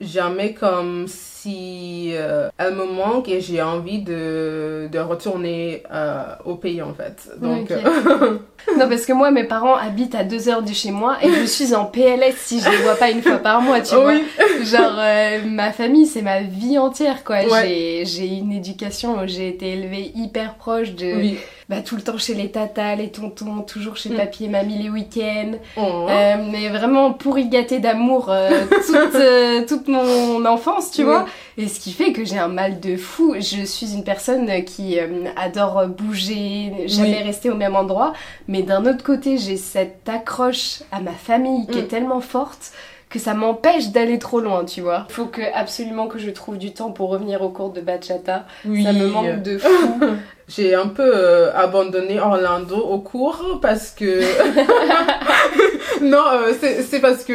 jamais 0.00 0.52
comme 0.52 1.06
si 1.08 1.33
euh, 1.46 2.48
elle 2.58 2.74
me 2.74 2.84
manque 2.84 3.28
et 3.28 3.40
j'ai 3.40 3.62
envie 3.62 4.00
de, 4.00 4.88
de 4.90 4.98
retourner 4.98 5.82
euh, 5.92 6.22
au 6.44 6.54
pays 6.54 6.82
en 6.82 6.94
fait. 6.94 7.30
Donc, 7.40 7.70
euh, 7.70 8.38
Non, 8.78 8.88
parce 8.88 9.04
que 9.04 9.12
moi, 9.12 9.30
mes 9.30 9.44
parents 9.44 9.76
habitent 9.76 10.14
à 10.14 10.24
deux 10.24 10.48
heures 10.48 10.62
de 10.62 10.72
chez 10.72 10.90
moi 10.90 11.16
et 11.22 11.30
je 11.30 11.44
suis 11.44 11.74
en 11.74 11.84
PLS 11.84 12.34
si 12.36 12.60
je 12.60 12.70
les 12.70 12.78
vois 12.78 12.94
pas 12.94 13.10
une 13.10 13.22
fois 13.22 13.36
par 13.38 13.60
mois, 13.60 13.80
tu 13.80 13.94
vois. 13.94 14.14
Genre, 14.62 14.96
euh, 14.98 15.40
ma 15.46 15.70
famille, 15.72 16.06
c'est 16.06 16.22
ma 16.22 16.40
vie 16.40 16.78
entière, 16.78 17.24
quoi. 17.24 17.44
Ouais. 17.44 18.04
J'ai, 18.06 18.26
une 18.26 18.52
éducation 18.52 19.18
j'ai 19.26 19.48
été 19.48 19.72
élevée 19.72 20.12
hyper 20.14 20.54
proche 20.54 20.92
de, 20.94 21.14
oui, 21.14 21.38
bah, 21.68 21.76
tout 21.84 21.96
le 21.96 22.02
temps 22.02 22.18
chez 22.18 22.34
les 22.34 22.50
tatas, 22.50 22.96
les 22.96 23.10
tontons, 23.10 23.62
toujours 23.62 23.96
chez 23.96 24.10
papy 24.10 24.46
et 24.46 24.48
mamie 24.48 24.82
les 24.82 24.88
week-ends. 24.90 25.52
Oh. 25.76 26.06
Euh, 26.08 26.36
mais 26.50 26.68
vraiment 26.68 27.12
pourri 27.12 27.48
gâté 27.48 27.78
d'amour 27.80 28.26
euh, 28.30 28.50
toute, 28.86 29.14
euh, 29.14 29.62
toute 29.66 29.88
mon 29.88 30.44
enfance, 30.46 30.90
tu 30.90 31.02
Oui. 31.02 31.06
vois. 31.08 31.26
Et 31.56 31.68
ce 31.68 31.78
qui 31.80 31.92
fait 31.92 32.12
que 32.12 32.24
j'ai 32.24 32.38
un 32.38 32.48
mal 32.48 32.80
de 32.80 32.96
fou. 32.96 33.34
Je 33.38 33.64
suis 33.64 33.94
une 33.94 34.04
personne 34.04 34.64
qui 34.64 34.98
euh, 34.98 35.06
adore 35.36 35.86
bouger, 35.86 36.72
jamais 36.86 37.18
Oui. 37.18 37.22
rester 37.22 37.50
au 37.50 37.54
même 37.56 37.76
endroit. 37.76 38.12
Mais 38.48 38.62
d'un 38.62 38.84
autre 38.86 39.04
côté, 39.04 39.38
j'ai 39.38 39.56
cette 39.56 40.08
accroche 40.08 40.82
à 40.92 41.00
ma 41.00 41.12
famille 41.12 41.66
qui 41.66 41.78
Mm. 41.78 41.80
est 41.80 41.88
tellement 41.88 42.20
forte 42.20 42.72
que 43.10 43.18
ça 43.20 43.34
m'empêche 43.34 43.90
d'aller 43.90 44.18
trop 44.18 44.40
loin, 44.40 44.64
tu 44.64 44.80
vois. 44.80 45.06
Faut 45.08 45.26
que 45.26 45.40
absolument 45.54 46.08
que 46.08 46.18
je 46.18 46.30
trouve 46.30 46.58
du 46.58 46.72
temps 46.72 46.90
pour 46.90 47.10
revenir 47.10 47.42
au 47.42 47.48
cours 47.48 47.70
de 47.70 47.80
bachata. 47.80 48.44
Oui. 48.64 48.82
Ça 48.82 48.92
me 48.92 49.06
manque 49.06 49.42
de 49.42 49.58
fou. 49.58 50.00
J'ai 50.48 50.74
un 50.74 50.88
peu 50.88 51.10
euh, 51.14 51.54
abandonné 51.54 52.18
Orlando 52.20 52.76
au 52.76 52.98
cours 52.98 53.60
parce 53.62 53.90
que... 53.92 54.20
non, 56.02 56.22
euh, 56.32 56.52
c'est 56.60 57.00
parce 57.00 57.24
que 57.24 57.34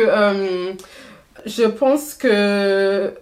je 1.45 1.63
pense 1.63 2.13
que 2.13 3.13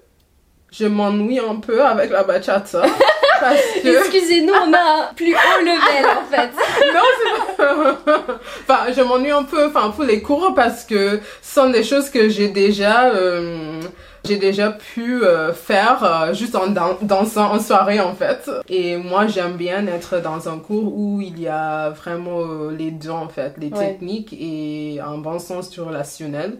je 0.79 0.85
m'ennuie 0.85 1.39
un 1.39 1.55
peu 1.55 1.83
avec 1.83 2.11
la 2.11 2.23
bachata. 2.23 2.81
parce 3.39 3.61
que... 3.83 3.87
Excusez-nous, 3.99 4.53
on 4.53 4.73
a 4.73 5.09
un 5.09 5.13
plus 5.15 5.33
haut 5.33 5.61
level 5.61 6.05
en 6.05 6.25
fait. 6.29 6.49
non, 6.93 7.01
c'est 7.17 7.57
pas... 7.57 8.25
enfin, 8.67 8.91
je 8.95 9.01
m'ennuie 9.01 9.31
un 9.31 9.43
peu 9.43 9.67
enfin, 9.67 9.89
pour 9.91 10.03
les 10.03 10.21
cours 10.21 10.53
parce 10.55 10.83
que 10.83 11.19
ce 11.41 11.53
sont 11.55 11.69
des 11.69 11.83
choses 11.83 12.09
que 12.09 12.29
j'ai 12.29 12.47
déjà... 12.49 13.09
euh, 13.09 13.79
j'ai 14.25 14.35
déjà 14.37 14.71
pu 14.71 15.23
euh, 15.23 15.53
faire 15.53 16.03
euh, 16.03 16.33
juste 16.33 16.53
en 16.53 16.67
dan- 16.67 16.97
dansant 17.01 17.53
en 17.53 17.59
soirée 17.61 18.01
en 18.01 18.13
fait. 18.13 18.49
Et 18.67 18.97
moi 18.97 19.27
j'aime 19.27 19.53
bien 19.53 19.87
être 19.87 20.19
dans 20.21 20.49
un 20.49 20.57
cours 20.59 20.91
où 20.97 21.21
il 21.21 21.39
y 21.39 21.47
a 21.47 21.91
vraiment 21.91 22.41
euh, 22.41 22.75
les 22.77 22.91
deux 22.91 23.09
en 23.11 23.29
fait, 23.29 23.53
les 23.57 23.69
Ouais. 23.69 23.79
techniques 23.91 24.33
et 24.37 24.99
un 24.99 25.17
bon 25.17 25.39
sens 25.39 25.69
relationnel. 25.79 26.57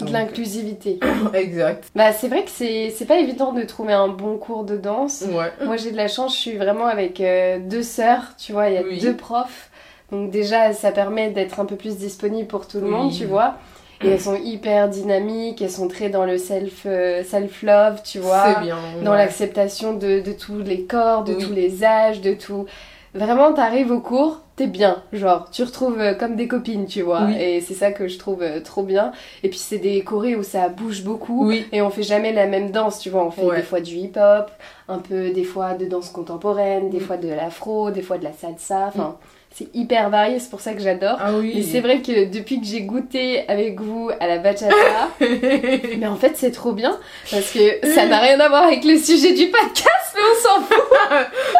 De 0.00 0.06
Donc, 0.06 0.14
l'inclusivité. 0.14 0.98
Exact. 1.34 1.84
Bah 1.94 2.12
c'est 2.12 2.28
vrai 2.28 2.44
que 2.44 2.50
c'est 2.50 2.90
c'est 2.90 3.04
pas 3.06 3.18
évident 3.18 3.52
de 3.52 3.62
trouver 3.62 3.92
un 3.92 4.08
bon 4.08 4.36
cours 4.38 4.64
de 4.64 4.76
danse. 4.76 5.24
Ouais. 5.30 5.52
Moi 5.66 5.76
j'ai 5.76 5.90
de 5.92 5.96
la 5.96 6.08
chance, 6.08 6.34
je 6.34 6.40
suis 6.40 6.56
vraiment 6.56 6.86
avec 6.86 7.20
euh, 7.20 7.58
deux 7.58 7.82
sœurs, 7.82 8.34
tu 8.38 8.52
vois, 8.52 8.68
il 8.68 8.74
y 8.74 8.78
a 8.78 8.82
Oui. 8.82 8.98
deux 9.00 9.14
profs. 9.16 9.70
Donc 10.12 10.30
déjà 10.30 10.72
ça 10.72 10.90
permet 10.92 11.30
d'être 11.30 11.60
un 11.60 11.64
peu 11.66 11.76
plus 11.76 11.96
disponible 11.98 12.48
pour 12.48 12.66
tout 12.66 12.78
le 12.80 12.86
Oui. 12.86 12.90
monde, 12.90 13.12
tu 13.12 13.24
vois. 13.26 13.54
Et 14.02 14.08
elles 14.08 14.20
sont 14.20 14.36
hyper 14.36 14.88
dynamiques, 14.88 15.60
elles 15.60 15.70
sont 15.70 15.86
très 15.86 16.08
dans 16.08 16.24
le 16.24 16.38
self 16.38 16.84
euh, 16.86 17.22
self 17.22 17.62
love, 17.62 18.00
tu 18.02 18.18
vois. 18.18 18.54
C'est 18.54 18.60
bien. 18.64 18.78
Dans 19.04 19.10
ouais. 19.10 19.18
l'acceptation 19.18 19.92
de, 19.92 20.20
de 20.20 20.32
tous 20.32 20.58
les 20.60 20.84
corps, 20.84 21.22
de 21.22 21.34
Oui. 21.34 21.44
tous 21.46 21.52
les 21.52 21.84
âges, 21.84 22.22
de 22.22 22.32
tout. 22.32 22.64
Vraiment, 23.12 23.52
t'arrives 23.52 23.90
au 23.90 23.98
cours, 24.00 24.40
t'es 24.54 24.68
bien, 24.68 25.02
genre, 25.12 25.50
tu 25.50 25.64
retrouves 25.64 25.98
euh, 25.98 26.14
comme 26.14 26.36
des 26.36 26.46
copines, 26.46 26.86
tu 26.86 27.02
vois. 27.02 27.24
Oui. 27.24 27.34
Et 27.40 27.60
c'est 27.60 27.74
ça 27.74 27.90
que 27.90 28.06
je 28.06 28.18
trouve 28.18 28.42
euh, 28.42 28.60
trop 28.60 28.84
bien. 28.84 29.10
Et 29.42 29.48
puis, 29.48 29.58
c'est 29.58 29.78
des 29.78 30.02
chorés 30.04 30.36
où 30.36 30.44
ça 30.44 30.68
bouge 30.68 31.02
beaucoup. 31.02 31.46
Oui. 31.48 31.66
Et 31.72 31.82
on 31.82 31.90
fait 31.90 32.04
jamais 32.04 32.32
la 32.32 32.46
même 32.46 32.70
danse, 32.70 33.00
tu 33.00 33.10
vois. 33.10 33.24
On 33.24 33.32
fait 33.32 33.42
Ouais. 33.44 33.56
des 33.56 33.62
fois 33.62 33.80
du 33.80 33.96
hip-hop, 33.96 34.50
un 34.86 34.98
peu 34.98 35.30
des 35.30 35.42
fois 35.44 35.74
de 35.74 35.86
danse 35.86 36.10
contemporaine, 36.10 36.88
des 36.88 37.00
fois 37.00 37.16
de 37.16 37.28
l'afro, 37.28 37.90
des 37.90 38.02
fois 38.02 38.16
de 38.16 38.24
la 38.24 38.32
salsa. 38.32 38.86
Enfin, 38.88 39.16
c'est 39.52 39.68
hyper 39.74 40.10
varié, 40.10 40.38
c'est 40.38 40.48
pour 40.48 40.60
ça 40.60 40.72
que 40.74 40.80
j'adore. 40.80 41.18
Ah 41.20 41.32
oui. 41.34 41.52
Et 41.58 41.62
c'est 41.62 41.80
vrai 41.80 42.00
que 42.00 42.30
depuis 42.32 42.60
que 42.60 42.66
j'ai 42.66 42.82
goûté 42.82 43.44
avec 43.48 43.80
vous 43.80 44.10
à 44.20 44.26
la 44.28 44.38
bachata, 44.38 44.74
mais 45.20 46.06
en 46.06 46.16
fait 46.16 46.32
c'est 46.36 46.52
trop 46.52 46.72
bien 46.72 46.96
parce 47.30 47.50
que 47.50 47.86
ça 47.94 48.06
n'a 48.06 48.20
rien 48.20 48.38
à 48.40 48.48
voir 48.48 48.62
avec 48.64 48.84
le 48.84 48.96
sujet 48.96 49.32
du 49.34 49.46
podcast, 49.48 50.14
mais 50.14 50.20
on 50.22 50.48
s'en 50.48 50.60
fout. 50.62 50.76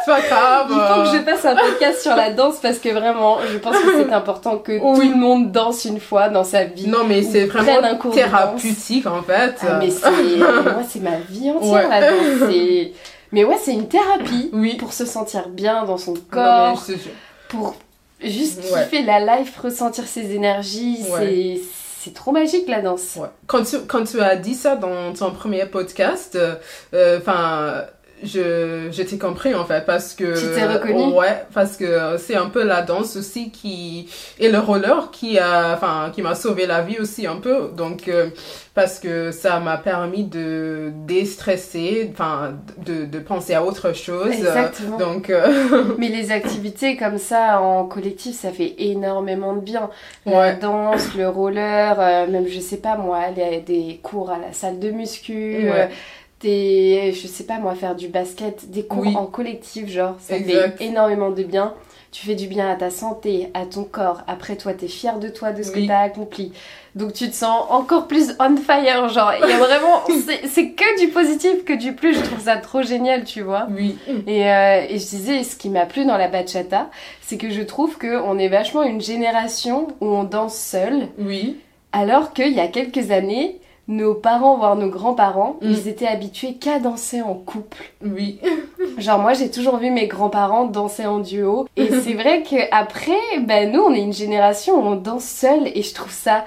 c'est 0.04 0.10
pas 0.10 0.20
grave. 0.20 0.66
Il 0.70 0.74
faut 0.74 1.10
que 1.12 1.18
je 1.18 1.22
fasse 1.24 1.44
un 1.44 1.56
podcast 1.56 2.00
sur 2.02 2.14
la 2.16 2.30
danse 2.30 2.58
parce 2.62 2.78
que 2.78 2.88
vraiment, 2.90 3.38
je 3.52 3.58
pense 3.58 3.76
que 3.76 4.04
c'est 4.04 4.12
important 4.12 4.58
que 4.58 4.72
Oui. 4.72 4.94
tout 5.08 5.08
le 5.10 5.16
monde 5.16 5.50
danse 5.50 5.84
une 5.84 6.00
fois 6.00 6.28
dans 6.28 6.44
sa 6.44 6.64
vie. 6.64 6.86
Non, 6.88 7.04
mais 7.06 7.22
c'est 7.22 7.46
vraiment 7.46 7.82
un 7.82 7.96
cours 7.96 8.14
thérapeutique 8.14 9.06
en 9.06 9.22
fait. 9.22 9.56
Ah, 9.62 9.78
mais 9.80 9.90
c'est 9.90 10.08
moi 10.38 10.82
c'est 10.88 11.00
ma 11.02 11.16
vie 11.28 11.50
entière 11.50 11.72
Ouais. 11.72 11.88
la 11.88 12.10
danse. 12.12 12.54
Mais 13.32 13.44
ouais, 13.44 13.56
c'est 13.62 13.72
une 13.74 13.86
thérapie 13.88 14.50
Oui. 14.52 14.74
pour 14.76 14.92
se 14.92 15.04
sentir 15.04 15.48
bien 15.48 15.84
dans 15.84 15.96
son 15.98 16.12
Non, 16.14 16.18
mais 16.18 16.36
corps, 16.36 16.82
je. 16.88 16.94
Pour 17.50 17.76
juste 18.22 18.60
Ouais. 18.72 18.84
kiffer 18.84 19.02
la 19.02 19.38
life, 19.38 19.56
ressentir 19.58 20.06
ses 20.06 20.34
énergies. 20.34 20.98
Ouais. 21.10 21.18
C'est 21.20 21.60
c'est 22.02 22.14
trop 22.14 22.32
magique 22.32 22.66
la 22.66 22.80
danse. 22.80 23.16
Ouais. 23.16 23.28
Quand, 23.46 23.62
tu, 23.62 23.78
quand 23.80 24.04
tu 24.04 24.22
as 24.22 24.34
dit 24.36 24.54
ça 24.54 24.74
dans 24.74 25.12
ton 25.12 25.32
premier 25.32 25.66
podcast, 25.66 26.34
euh, 26.94 27.18
enfin, 27.18 27.84
je, 28.22 28.88
je 28.90 29.02
t'ai 29.02 29.18
compris 29.18 29.54
en 29.54 29.64
fait 29.64 29.84
parce 29.86 30.14
que. 30.14 30.38
Tu 30.38 30.54
t'es 30.54 30.66
reconnu? 30.66 31.14
Ouais, 31.14 31.44
parce 31.54 31.76
que 31.76 32.16
c'est 32.18 32.36
un 32.36 32.46
peu 32.46 32.62
la 32.64 32.82
danse 32.82 33.16
aussi 33.16 33.50
qui. 33.50 34.08
Et 34.38 34.50
le 34.50 34.58
roller 34.58 35.10
qui 35.10 35.38
a. 35.38 35.74
Enfin, 35.74 36.10
qui 36.14 36.22
m'a 36.22 36.34
sauvé 36.34 36.66
la 36.66 36.82
vie 36.82 36.98
aussi 36.98 37.26
un 37.26 37.36
peu. 37.36 37.70
Donc, 37.76 38.08
euh, 38.08 38.28
parce 38.74 38.98
que 38.98 39.30
ça 39.30 39.60
m'a 39.60 39.76
permis 39.78 40.24
de 40.24 40.92
déstresser, 41.06 42.08
enfin, 42.12 42.54
de, 42.78 43.04
de 43.04 43.18
penser 43.18 43.54
à 43.54 43.64
autre 43.64 43.94
chose. 43.94 44.32
Exactement. 44.32 44.98
Donc, 44.98 45.30
euh, 45.30 45.84
Mais 45.98 46.08
les 46.08 46.30
activités 46.32 46.96
comme 46.96 47.18
ça 47.18 47.60
en 47.60 47.84
collectif, 47.84 48.36
ça 48.36 48.50
fait 48.52 48.74
énormément 48.78 49.54
de 49.54 49.60
bien. 49.60 49.90
La 50.26 50.38
ouais. 50.38 50.56
danse, 50.56 51.14
le 51.16 51.28
roller, 51.28 51.96
euh, 51.98 52.26
même 52.26 52.46
je 52.46 52.60
sais 52.60 52.76
pas 52.78 52.96
moi, 52.96 53.18
aller 53.18 53.42
à 53.42 53.60
des 53.60 54.00
cours 54.02 54.30
à 54.30 54.38
la 54.38 54.52
salle 54.52 54.78
de 54.78 54.90
muscu, 54.90 55.68
Ouais. 55.70 55.88
Des, 56.40 57.12
je 57.12 57.26
sais 57.26 57.44
pas 57.44 57.58
moi, 57.58 57.74
faire 57.74 57.94
du 57.94 58.08
basket, 58.08 58.70
des 58.70 58.84
cours 58.84 59.02
Oui. 59.02 59.14
en 59.16 59.26
collectif, 59.26 59.88
genre, 59.88 60.16
ça 60.20 60.36
Exact. 60.36 60.78
fait 60.78 60.84
énormément 60.86 61.30
de 61.30 61.42
bien. 61.42 61.74
Tu 62.12 62.26
fais 62.26 62.34
du 62.34 62.48
bien 62.48 62.68
à 62.68 62.74
ta 62.74 62.90
santé, 62.90 63.50
à 63.54 63.66
ton 63.66 63.84
corps. 63.84 64.22
Après, 64.26 64.56
toi, 64.56 64.72
t'es 64.72 64.88
fier 64.88 65.20
de 65.20 65.28
toi, 65.28 65.52
de 65.52 65.62
ce 65.62 65.70
que 65.70 65.78
Oui. 65.78 65.86
t'as 65.86 66.00
accompli. 66.00 66.50
Donc, 66.96 67.12
tu 67.12 67.28
te 67.30 67.34
sens 67.36 67.66
encore 67.70 68.08
plus 68.08 68.34
on 68.40 68.56
fire, 68.56 69.08
genre. 69.10 69.32
Il 69.40 69.48
y 69.48 69.52
a 69.52 69.58
vraiment, 69.58 70.02
c'est 70.26 70.48
c'est 70.48 70.70
que 70.70 71.00
du 71.00 71.08
positif, 71.12 71.64
que 71.64 71.72
du 71.72 71.92
plus. 71.92 72.14
Je 72.16 72.22
trouve 72.22 72.40
ça 72.40 72.56
trop 72.56 72.82
génial, 72.82 73.22
tu 73.22 73.42
vois. 73.42 73.68
Oui. 73.70 73.96
Et, 74.26 74.50
euh, 74.50 74.80
et 74.88 74.98
je 74.98 75.06
disais, 75.06 75.44
ce 75.44 75.54
qui 75.54 75.68
m'a 75.68 75.86
plu 75.86 76.04
dans 76.04 76.16
la 76.16 76.26
bachata, 76.26 76.90
c'est 77.22 77.36
que 77.36 77.48
je 77.50 77.62
trouve 77.62 77.96
qu'on 77.96 78.38
est 78.40 78.48
vachement 78.48 78.82
une 78.82 79.00
génération 79.00 79.86
où 80.00 80.06
on 80.06 80.24
danse 80.24 80.56
seul, 80.56 81.06
Oui. 81.16 81.58
alors 81.92 82.32
qu'il 82.32 82.52
y 82.52 82.58
a 82.60 82.66
quelques 82.66 83.12
années, 83.12 83.59
nos 83.90 84.14
parents, 84.14 84.56
voire 84.56 84.76
nos 84.76 84.88
grands-parents, 84.88 85.56
Mm. 85.60 85.70
ils 85.70 85.88
étaient 85.88 86.06
habitués 86.06 86.54
qu'à 86.54 86.78
danser 86.78 87.20
en 87.22 87.34
couple. 87.34 87.82
Oui. 88.02 88.38
Genre 88.98 89.18
moi, 89.18 89.34
j'ai 89.34 89.50
toujours 89.50 89.76
vu 89.76 89.90
mes 89.90 90.06
grands-parents 90.06 90.64
danser 90.64 91.04
en 91.06 91.18
duo. 91.18 91.66
Et 91.76 91.88
c'est 92.02 92.14
vrai 92.14 92.42
qu'après, 92.42 93.12
ben, 93.42 93.70
nous, 93.72 93.80
on 93.82 93.92
est 93.92 94.00
une 94.02 94.12
génération 94.12 94.76
où 94.76 94.86
on 94.86 94.96
danse 94.96 95.24
seul, 95.24 95.68
et 95.74 95.82
je 95.82 95.92
trouve 95.92 96.12
ça 96.12 96.44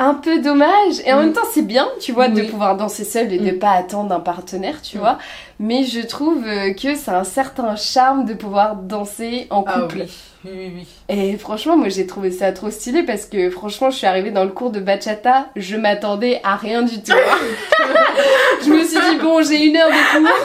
un 0.00 0.14
peu 0.14 0.40
dommage. 0.40 1.00
Et 1.06 1.12
en 1.12 1.18
Mm. 1.18 1.20
même 1.20 1.32
temps, 1.34 1.46
c'est 1.52 1.62
bien, 1.66 1.86
tu 2.00 2.10
vois, 2.12 2.26
de 2.28 2.42
pouvoir 2.42 2.76
danser 2.76 3.04
seul 3.04 3.32
et 3.32 3.38
de 3.38 3.52
Mm. 3.52 3.58
pas 3.58 3.70
attendre 3.72 4.12
un 4.14 4.20
partenaire, 4.20 4.80
tu 4.82 4.96
Mm. 4.96 5.00
vois. 5.00 5.18
Mais 5.60 5.84
je 5.84 6.00
trouve 6.00 6.42
euh, 6.46 6.72
que 6.72 6.94
c'est 6.96 7.10
un 7.10 7.22
certain 7.24 7.76
charme 7.76 8.24
de 8.24 8.34
pouvoir 8.34 8.76
danser 8.76 9.46
en 9.50 9.62
Ah 9.66 9.80
couple. 9.80 9.98
oui. 10.00 10.12
Oui, 10.46 10.72
oui. 10.74 10.86
Et 11.10 11.36
franchement, 11.36 11.76
moi 11.76 11.90
j'ai 11.90 12.06
trouvé 12.06 12.30
ça 12.30 12.50
trop 12.52 12.70
stylé 12.70 13.02
parce 13.02 13.26
que 13.26 13.50
franchement, 13.50 13.90
je 13.90 13.96
suis 13.98 14.06
arrivée 14.06 14.30
dans 14.30 14.44
le 14.44 14.48
cours 14.50 14.70
de 14.70 14.80
bachata, 14.80 15.48
je 15.54 15.76
m'attendais 15.76 16.40
à 16.44 16.56
rien 16.56 16.80
du 16.80 17.02
tout. 17.02 17.12
je 18.64 18.70
me 18.70 18.82
suis 18.84 18.98
dit, 18.98 19.16
bon, 19.20 19.42
j'ai 19.42 19.64
une 19.66 19.76
heure 19.76 19.90
de 19.90 20.18
cours. 20.18 20.36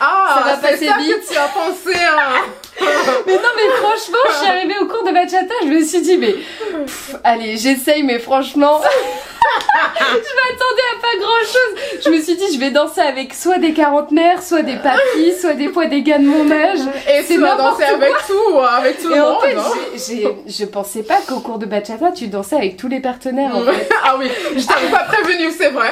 Ah, 0.00 0.40
Ça 0.44 0.44
va 0.50 0.56
passer 0.56 0.88
ça 0.88 0.96
vite. 0.98 1.20
que 1.24 1.32
tu 1.32 1.38
as 1.38 1.46
pensé 1.48 1.94
à... 2.04 2.40
Mais 3.26 3.34
non, 3.34 3.48
mais 3.56 3.70
franchement, 3.76 4.18
je 4.28 4.34
suis 4.36 4.46
arrivée 4.46 4.74
au 4.80 4.86
cours 4.86 5.02
de 5.04 5.12
bachata, 5.12 5.54
je 5.62 5.68
me 5.68 5.82
suis 5.84 6.00
dit, 6.02 6.16
mais 6.18 6.32
pff, 6.32 7.16
allez, 7.24 7.56
j'essaye, 7.56 8.02
mais 8.02 8.18
franchement, 8.18 8.80
je 8.82 10.06
m'attendais 10.06 10.88
à 10.92 11.00
pas 11.00 11.18
grand 11.18 11.40
chose. 11.40 12.02
Je 12.04 12.10
me 12.10 12.20
suis 12.20 12.36
dit, 12.36 12.52
je 12.54 12.58
vais 12.60 12.70
danser 12.70 13.00
avec 13.00 13.34
soit 13.34 13.58
des 13.58 13.72
quarantenaires, 13.72 14.42
soit 14.42 14.62
des 14.62 14.76
papis, 14.76 15.32
soit 15.40 15.54
des 15.54 15.68
fois 15.68 15.86
des 15.86 16.02
gars 16.02 16.18
de 16.18 16.24
mon 16.26 16.50
âge. 16.50 16.80
Et 17.08 17.22
C'est 17.22 17.38
danser 17.38 17.84
avec 17.84 18.12
tout, 18.26 18.58
avec 18.60 19.00
tout 19.00 19.10
Et 19.10 19.16
le 19.16 19.22
en 19.22 19.32
monde. 19.32 19.42
fait, 19.42 19.56
hein. 19.56 19.62
j'ai- 19.94 20.22
j'ai- 20.22 20.36
je 20.46 20.64
pensais 20.66 21.02
pas 21.02 21.18
qu'au 21.26 21.40
cours 21.40 21.58
de 21.58 21.66
bachata, 21.66 22.12
tu 22.12 22.28
dansais 22.28 22.56
avec 22.56 22.76
tous 22.76 22.88
les 22.88 23.00
partenaires, 23.00 23.56
en 23.56 23.62
fait. 23.62 23.88
ah 24.04 24.16
oui, 24.18 24.30
je 24.56 24.66
t'avais 24.66 24.88
pas 24.90 25.04
prévenu, 25.04 25.50
c'est 25.56 25.70
vrai. 25.70 25.90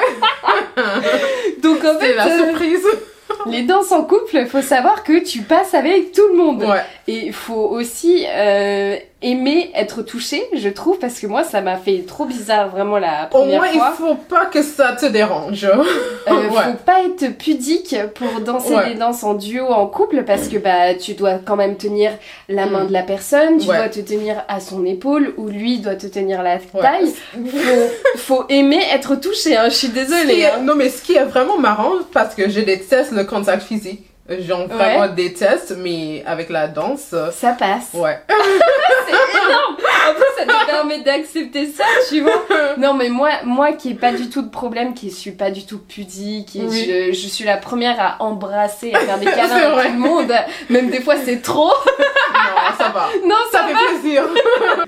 Donc 1.61 1.83
en 1.83 1.99
C'est 1.99 2.07
fait, 2.07 2.13
la 2.15 2.27
euh, 2.27 2.37
surprise. 2.49 2.85
les 3.51 3.63
danses 3.63 3.91
en 3.91 4.03
couple, 4.03 4.45
faut 4.47 4.61
savoir 4.61 5.03
que 5.03 5.23
tu 5.23 5.41
passes 5.41 5.73
avec 5.73 6.11
tout 6.11 6.27
le 6.29 6.37
monde. 6.37 6.63
Ouais. 6.63 6.83
Et 7.07 7.27
il 7.27 7.33
faut 7.33 7.67
aussi 7.69 8.25
euh, 8.27 8.97
aimer 9.21 9.71
être 9.75 10.01
touché, 10.03 10.43
je 10.55 10.69
trouve, 10.69 10.99
parce 10.99 11.19
que 11.19 11.25
moi, 11.27 11.43
ça 11.43 11.61
m'a 11.61 11.77
fait 11.77 12.03
trop 12.05 12.25
bizarre 12.25 12.69
vraiment 12.69 12.97
la 12.99 13.25
Au 13.25 13.37
première 13.39 13.61
moins, 13.61 13.69
il 13.73 13.79
fois. 13.79 13.91
faut 13.97 14.15
pas 14.15 14.45
que 14.45 14.61
ça 14.61 14.91
te 14.93 15.05
dérange. 15.05 15.63
Euh, 15.65 15.83
Ouais. 16.27 16.61
Faut 16.63 16.77
pas 16.85 17.01
être 17.03 17.37
pudique 17.37 17.95
pour 18.15 18.39
danser 18.41 18.73
Ouais. 18.75 18.89
des 18.93 18.95
danses 18.99 19.23
en 19.23 19.33
duo, 19.35 19.65
en 19.67 19.87
couple, 19.87 20.23
parce 20.23 20.47
que 20.47 20.57
bah 20.57 20.93
tu 20.95 21.13
dois 21.13 21.35
quand 21.43 21.55
même 21.55 21.75
tenir 21.77 22.11
la 22.49 22.65
main 22.65 22.83
Mm. 22.83 22.87
de 22.87 22.93
la 22.93 23.03
personne, 23.03 23.57
tu 23.57 23.67
Ouais. 23.69 23.77
dois 23.77 23.89
te 23.89 23.99
tenir 23.99 24.43
à 24.47 24.59
son 24.59 24.85
épaule, 24.85 25.33
ou 25.37 25.47
lui 25.47 25.79
doit 25.79 25.95
te 25.95 26.07
tenir 26.07 26.43
la 26.43 26.57
taille. 26.59 27.13
Faut, 27.33 28.17
faut 28.17 28.43
aimer 28.49 28.81
être 28.93 29.15
touché, 29.15 29.55
hein, 29.55 29.69
je 29.69 29.75
suis 29.75 29.89
désolée. 29.89 30.39
est- 30.39 30.45
hein. 30.51 30.59
Non, 30.63 30.75
mais 30.75 30.89
ce 30.89 31.01
qui 31.01 31.13
est 31.15 31.23
vraiment 31.25 31.57
marrant, 31.57 31.91
parce 32.13 32.35
que 32.35 32.49
je 32.49 32.59
déteste 32.59 33.11
le 33.11 33.23
contact 33.23 33.63
physique. 33.63 34.03
J'en 34.27 34.65
vraiment 34.65 35.07
déteste, 35.07 35.75
mais 35.77 36.23
avec 36.25 36.49
la 36.49 36.67
danse. 36.67 37.13
Ça 37.31 37.51
passe. 37.51 37.89
Ouais. 37.93 38.19
c'est 39.07 39.11
énorme. 39.11 39.75
En 39.77 40.13
plus, 40.13 40.23
ça 40.35 40.45
te 40.45 40.65
permet 40.65 40.99
d'accepter 41.01 41.67
ça, 41.67 41.83
tu 42.09 42.21
vois. 42.21 42.43
Non, 42.77 42.93
mais 42.93 43.09
moi, 43.09 43.29
moi 43.45 43.71
qui 43.73 43.91
ai 43.91 43.93
pas 43.93 44.11
du 44.11 44.29
tout 44.29 44.41
de 44.41 44.49
problème, 44.49 44.93
qui 44.93 45.11
suis 45.11 45.31
pas 45.31 45.49
du 45.51 45.65
tout 45.65 45.79
pudique, 45.79 46.47
qui 46.47 46.61
je, 46.61 47.13
je, 47.13 47.27
suis 47.27 47.45
la 47.45 47.57
première 47.57 47.99
à 47.99 48.21
embrasser, 48.21 48.91
à 48.93 48.99
faire 48.99 49.17
des 49.17 49.25
câlins 49.31 49.77
à 49.77 49.83
tout 49.83 49.91
le 49.93 49.99
monde. 49.99 50.33
Même 50.69 50.89
des 50.89 51.01
fois, 51.01 51.15
c'est 51.23 51.41
trop. 51.41 51.71
non, 51.71 52.77
ça 52.77 52.89
va. 52.89 53.09
Non, 53.23 53.35
ça, 53.51 53.59
ça 53.59 53.67
fait 53.67 53.99
plaisir. 53.99 54.23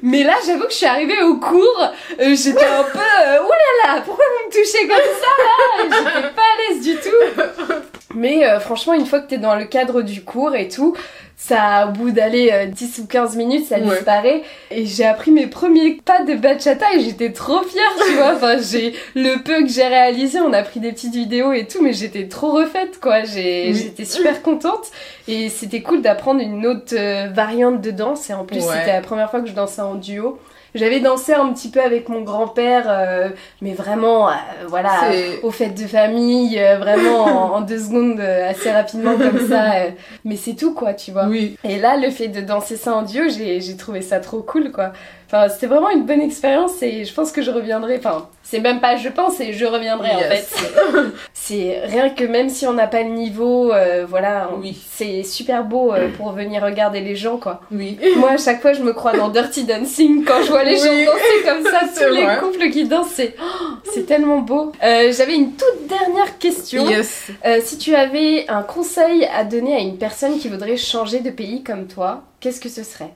mais 0.01 0.23
là, 0.23 0.33
j'avoue 0.45 0.65
que 0.65 0.71
je 0.71 0.77
suis 0.77 0.85
arrivée 0.85 1.21
au 1.21 1.35
cours, 1.35 1.87
euh, 2.19 2.35
j'étais 2.35 2.65
un 2.65 2.83
peu, 2.83 2.99
euh, 2.99 3.39
oulala, 3.39 4.01
pourquoi 4.01 4.25
vous 4.25 4.47
me 4.47 4.51
touchez 4.51 4.87
comme 4.87 4.97
ça 4.97 5.31
là? 5.43 5.83
J'étais 5.83 6.27
pas 6.33 6.41
à 6.41 6.73
l'aise 6.73 6.83
du 6.83 6.95
tout. 6.95 7.86
Mais 8.15 8.45
euh, 8.45 8.59
franchement, 8.59 8.93
une 8.93 9.05
fois 9.05 9.19
que 9.19 9.27
t'es 9.27 9.37
dans 9.37 9.55
le 9.55 9.65
cadre 9.65 10.01
du 10.01 10.23
cours 10.23 10.55
et 10.55 10.67
tout, 10.67 10.95
ça, 11.35 11.87
au 11.87 11.91
bout 11.91 12.11
d'aller 12.11 12.67
10 12.67 12.99
ou 12.99 13.05
15 13.05 13.35
minutes, 13.35 13.67
ça 13.67 13.79
disparaît. 13.79 14.43
Et 14.71 14.85
j'ai 14.85 15.05
appris 15.05 15.31
mes 15.31 15.47
premiers 15.47 15.99
pas 16.03 16.23
de 16.23 16.33
bachata 16.33 16.85
et 16.95 16.99
j'étais 17.01 17.31
trop 17.31 17.61
fière, 17.63 17.91
tu 18.07 18.13
vois. 18.15 18.33
Enfin, 18.35 18.57
j'ai, 18.59 18.93
le 19.13 19.43
peu 19.43 19.61
que 19.61 19.67
j'ai 19.67 19.85
réalisé, 19.85 20.39
on 20.39 20.51
a 20.53 20.63
pris 20.63 20.79
des 20.79 20.91
petites 20.91 21.13
vidéos 21.13 21.51
et 21.51 21.67
tout, 21.67 21.83
mais 21.83 21.93
j'étais 21.93 22.27
trop 22.27 22.51
refaite, 22.53 22.99
quoi. 22.99 23.23
J'étais 23.23 24.05
super 24.05 24.41
contente. 24.41 24.87
Et 25.27 25.49
c'était 25.49 25.81
cool 25.81 26.01
d'apprendre 26.01 26.41
une 26.41 26.65
autre 26.65 26.95
variante 27.33 27.81
de 27.81 27.91
danse. 27.91 28.29
Et 28.29 28.33
en 28.33 28.45
plus, 28.45 28.61
c'était 28.61 28.93
la 28.93 29.01
première 29.01 29.29
fois 29.29 29.41
que 29.41 29.47
je 29.47 29.53
dansais 29.53 29.81
en 29.81 29.95
duo. 29.95 30.39
J'avais 30.77 30.99
dansé 30.99 31.33
un 31.33 31.51
petit 31.51 31.69
peu 31.69 31.81
avec 31.81 32.07
mon 32.07 32.21
grand-père, 32.21 32.85
euh, 32.87 33.29
mais 33.61 33.73
vraiment, 33.73 34.29
euh, 34.29 34.33
voilà, 34.67 35.09
aux 35.43 35.51
fêtes 35.51 35.75
de 35.75 35.87
famille, 35.87 36.59
euh, 36.59 36.77
vraiment 36.77 37.55
en, 37.55 37.61
deux 37.61 37.79
secondes, 37.79 38.19
assez 38.19 38.71
rapidement 38.71 39.17
comme 39.17 39.47
ça. 39.47 39.87
mais 40.23 40.35
c'est 40.35 40.55
tout, 40.55 40.73
quoi, 40.73 40.93
tu 40.93 41.11
vois. 41.11 41.25
Oui. 41.27 41.57
Et 41.63 41.79
là, 41.79 41.97
le 41.97 42.09
fait 42.11 42.27
de 42.27 42.41
danser 42.41 42.77
ça 42.77 42.95
en 42.95 43.01
duo, 43.01 43.23
j'ai 43.29 43.77
trouvé 43.77 44.01
ça 44.01 44.19
trop 44.19 44.41
cool, 44.41 44.71
quoi. 44.71 44.93
Enfin, 45.27 45.49
c'était 45.49 45.67
vraiment 45.67 45.89
une 45.89 46.05
bonne 46.05 46.21
expérience 46.21 46.81
et 46.81 47.03
je 47.03 47.13
pense 47.13 47.33
que 47.33 47.41
je 47.41 47.51
reviendrai. 47.51 47.97
Enfin, 47.97 48.29
c'est 48.43 48.61
même 48.61 48.79
pas 48.79 48.95
je 48.95 49.09
pense 49.09 49.41
et 49.41 49.51
je 49.51 49.65
reviendrai 49.65 50.11
en 50.11 50.19
fait. 50.19 50.47
c'est 51.33 51.81
rien 51.83 52.09
que 52.09 52.23
même 52.23 52.47
si 52.47 52.65
on 52.65 52.71
n'a 52.71 52.87
pas 52.87 53.03
le 53.03 53.09
niveau, 53.09 53.73
euh, 53.73 54.05
voilà, 54.07 54.49
oui. 54.61 54.77
c'est 54.89 55.23
super 55.23 55.65
beau 55.65 55.91
euh, 55.91 56.07
pour 56.15 56.31
venir 56.31 56.63
regarder 56.63 57.01
les 57.01 57.17
gens 57.17 57.35
quoi. 57.35 57.59
Oui. 57.73 57.99
Moi, 58.15 58.31
à 58.31 58.37
chaque 58.37 58.61
fois, 58.61 58.71
je 58.71 58.81
me 58.81 58.93
crois 58.93 59.17
dans 59.17 59.27
Dirty 59.27 59.65
Dancing 59.65 60.23
quand 60.23 60.41
je 60.43 60.49
vois 60.49 60.63
les 60.63 60.77
gens 60.77 60.85
danser 60.85 61.43
comme 61.45 61.63
ça, 61.63 61.81
tous 62.05 62.13
les 62.13 62.27
couples 62.39 62.69
qui 62.69 62.85
dansent, 62.85 63.11
c'est 63.11 63.35
oh, 63.37 63.99
tellement 64.07 64.39
beau. 64.39 64.71
Euh, 64.81 65.11
j'avais 65.11 65.35
une 65.35 65.51
toute 65.51 65.87
dernière 65.89 66.37
question. 66.37 66.87
Yes. 66.87 67.31
si 67.65 67.77
tu 67.77 67.95
avais 67.95 68.45
un 68.47 68.63
conseil 68.63 69.25
à 69.25 69.43
donner 69.43 69.75
à 69.75 69.79
une 69.79 69.97
personne 69.97 70.39
qui 70.39 70.47
voudrait 70.47 70.77
changer 70.77 71.19
de 71.19 71.31
pays 71.31 71.63
comme 71.63 71.87
toi, 71.87 72.23
qu'est-ce 72.39 72.61
que 72.61 72.69
ce 72.69 72.83
serait? 72.83 73.11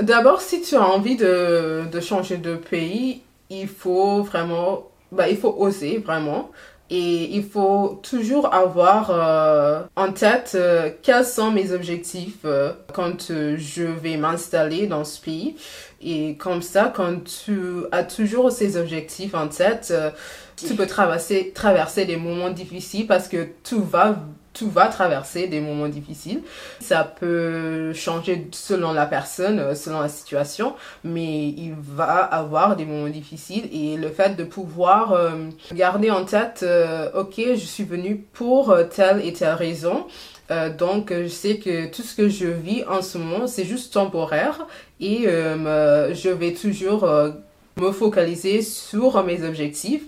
D'abord, 0.00 0.40
si 0.40 0.62
tu 0.62 0.76
as 0.76 0.86
envie 0.86 1.16
de, 1.16 1.84
de, 1.90 2.00
changer 2.00 2.36
de 2.36 2.56
pays, 2.56 3.22
il 3.50 3.68
faut 3.68 4.22
vraiment, 4.22 4.88
bah, 5.12 5.28
il 5.28 5.36
faut 5.36 5.54
oser 5.58 5.98
vraiment. 5.98 6.50
Et 6.88 7.36
il 7.36 7.42
faut 7.42 8.00
toujours 8.08 8.54
avoir 8.54 9.10
euh, 9.10 9.82
en 9.96 10.12
tête 10.12 10.52
euh, 10.54 10.90
quels 11.02 11.24
sont 11.24 11.50
mes 11.50 11.72
objectifs 11.72 12.44
euh, 12.44 12.72
quand 12.92 13.32
je 13.32 13.82
vais 13.82 14.16
m'installer 14.16 14.86
dans 14.86 15.04
ce 15.04 15.20
pays. 15.20 15.56
Et 16.00 16.36
comme 16.36 16.62
ça, 16.62 16.92
quand 16.94 17.24
tu 17.24 17.58
as 17.90 18.04
toujours 18.04 18.52
ces 18.52 18.76
objectifs 18.76 19.34
en 19.34 19.48
tête, 19.48 19.92
tu 20.56 20.74
peux 20.74 20.86
traverser, 20.86 21.52
traverser 21.52 22.04
des 22.04 22.16
moments 22.16 22.50
difficiles 22.50 23.08
parce 23.08 23.26
que 23.26 23.48
tout 23.64 23.82
va 23.82 24.16
tout 24.56 24.70
va 24.70 24.86
traverser 24.86 25.46
des 25.48 25.60
moments 25.60 25.88
difficiles. 25.88 26.40
Ça 26.80 27.04
peut 27.04 27.92
changer 27.92 28.48
selon 28.52 28.92
la 28.92 29.06
personne, 29.06 29.58
euh, 29.58 29.74
selon 29.74 30.00
la 30.00 30.08
situation, 30.08 30.74
mais 31.04 31.48
il 31.48 31.74
va 31.78 32.22
avoir 32.22 32.76
des 32.76 32.84
moments 32.84 33.08
difficiles 33.08 33.68
et 33.72 33.96
le 33.96 34.08
fait 34.08 34.36
de 34.36 34.44
pouvoir 34.44 35.12
euh, 35.12 35.30
garder 35.72 36.10
en 36.10 36.24
tête, 36.24 36.60
euh, 36.62 37.10
ok, 37.14 37.34
je 37.36 37.66
suis 37.66 37.84
venu 37.84 38.24
pour 38.32 38.74
telle 38.94 39.24
et 39.24 39.32
telle 39.32 39.54
raison. 39.54 40.06
donc, 40.78 41.12
je 41.12 41.26
sais 41.26 41.56
que 41.58 41.90
tout 41.90 42.02
ce 42.02 42.14
que 42.14 42.28
je 42.28 42.46
vis 42.46 42.84
en 42.84 43.02
ce 43.02 43.18
moment, 43.18 43.48
c'est 43.48 43.64
juste 43.64 43.92
temporaire 43.92 44.66
et 45.00 45.24
je 45.24 46.28
vais 46.28 46.52
toujours 46.52 47.04
me 47.78 47.92
focaliser 47.92 48.62
sur 48.62 49.22
mes 49.22 49.44
objectifs 49.44 50.04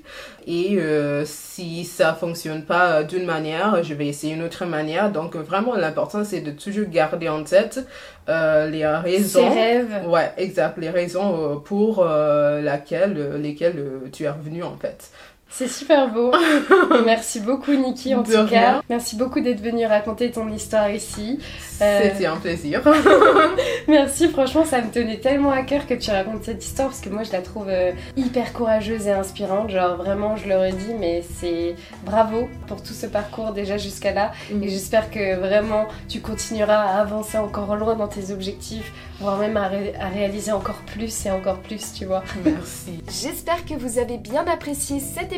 et 0.47 0.79
euh, 0.79 1.25
si 1.27 1.85
ça 1.85 2.15
fonctionne 2.15 2.63
pas 2.63 3.03
d'une 3.03 3.27
manière, 3.27 3.85
je 3.85 3.93
vais 3.93 4.07
essayer 4.07 4.33
une 4.33 4.43
autre 4.43 4.65
manière. 4.65 5.13
Donc 5.13 5.37
vraiment 5.37 5.75
l'important 5.75 6.25
c'est 6.25 6.41
de 6.41 6.51
toujours 6.51 6.89
garder 6.89 7.29
en 7.29 7.45
tête 7.45 7.87
euh, 8.31 8.71
les 8.71 8.87
raisons. 8.87 9.41
Ses 9.41 9.49
rêves. 9.49 10.09
Ouais, 10.09 10.33
exact, 10.39 10.79
les 10.79 10.89
raisons 10.89 11.53
euh, 11.53 11.57
pour 11.57 12.03
laquelle, 12.05 13.37
lesquelles 13.43 13.85
tu 14.13 14.25
es 14.25 14.31
revenu 14.31 14.63
en 14.63 14.79
fait. 14.79 15.11
C'est 15.51 15.69
super 15.69 16.13
beau. 16.13 16.31
Merci 17.07 17.41
beaucoup 17.41 17.73
Niki 17.73 18.15
en 18.15 18.23
tout 18.23 18.47
cas. 18.49 18.83
Merci 18.91 19.17
beaucoup 19.17 19.41
d'être 19.41 19.61
venue 19.61 19.87
raconter 19.87 20.31
ton 20.31 20.49
histoire 20.53 20.91
ici. 20.91 21.39
C'était 21.71 22.27
un 22.27 22.37
plaisir. 22.37 22.83
Merci, 23.89 24.29
franchement 24.29 24.65
ça 24.65 24.83
me 24.83 24.91
tenait 24.91 25.17
tellement 25.17 25.51
à 25.51 25.63
cœur 25.63 25.87
que 25.87 25.95
tu 25.95 26.11
racontes 26.11 26.45
cette 26.45 26.63
histoire 26.63 26.89
parce 26.89 27.01
que 27.01 27.09
moi 27.09 27.23
je 27.23 27.33
la 27.33 27.41
trouve 27.41 27.69
euh, 27.69 27.93
hyper 28.17 28.53
courageuse 28.53 29.07
et 29.07 29.13
inspirante. 29.13 29.71
Genre 29.71 29.97
vraiment 29.97 30.37
je 30.37 30.49
le 30.49 30.57
redis 30.57 30.95
mais 30.99 31.25
c'est 31.41 31.75
bravo 32.05 32.49
pour 32.67 32.83
tout 32.83 32.93
ce 32.93 33.07
parcours 33.07 33.53
déjà 33.53 33.79
jusqu'à 33.79 34.13
là 34.13 34.33
mm. 34.53 34.63
et 34.63 34.69
j'espère 34.69 35.11
que 35.11 35.37
vraiment 35.37 35.87
tu 36.09 36.21
continueras 36.21 36.83
à 36.83 37.01
avancer 37.01 37.39
encore 37.39 37.75
loin 37.75 37.97
dans 37.97 38.09
tes 38.09 38.33
objectifs 38.33 38.93
voire 39.19 39.39
même 39.39 39.57
à, 39.57 39.71
à 40.01 40.09
réaliser 40.09 40.53
encore 40.53 40.83
plus 40.87 41.27
et 41.27 41.31
encore 41.31 41.59
plus 41.61 41.95
tu 41.95 42.05
vois. 42.05 42.23
Merci. 42.45 43.03
J'espère 43.09 43.65
que 43.65 43.75
vous 43.75 43.99
avez 43.99 44.19
bien 44.19 44.47
apprécié 44.47 45.01
cet 45.01 45.33
épisode. 45.33 45.38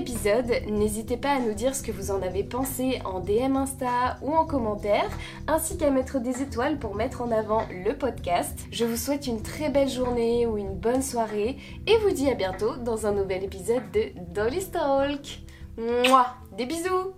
N'hésitez 0.68 1.16
pas 1.16 1.32
à 1.32 1.40
nous 1.40 1.52
dire 1.52 1.74
ce 1.74 1.82
que 1.82 1.92
vous 1.92 2.10
en 2.10 2.22
avez 2.22 2.42
pensé 2.42 3.00
en 3.04 3.20
DM 3.20 3.56
Insta 3.56 4.18
ou 4.22 4.32
en 4.34 4.46
commentaire 4.46 5.08
ainsi 5.46 5.76
qu'à 5.76 5.90
mettre 5.90 6.20
des 6.20 6.40
étoiles 6.40 6.78
pour 6.78 6.94
mettre 6.94 7.20
en 7.20 7.30
avant 7.30 7.64
le 7.70 7.92
podcast. 7.92 8.58
Je 8.72 8.84
vous 8.84 8.96
souhaite 8.96 9.26
une 9.26 9.42
très 9.42 9.68
belle 9.68 9.90
journée 9.90 10.46
ou 10.46 10.56
une 10.56 10.74
bonne 10.74 11.02
soirée 11.02 11.58
et 11.86 11.96
vous 11.98 12.12
dis 12.12 12.30
à 12.30 12.34
bientôt 12.34 12.76
dans 12.76 13.06
un 13.06 13.12
nouvel 13.12 13.44
épisode 13.44 13.90
de 13.92 14.12
Dolly 14.32 14.64
Talk. 14.70 15.40
Mouah 15.76 16.34
Des 16.56 16.66
bisous 16.66 17.12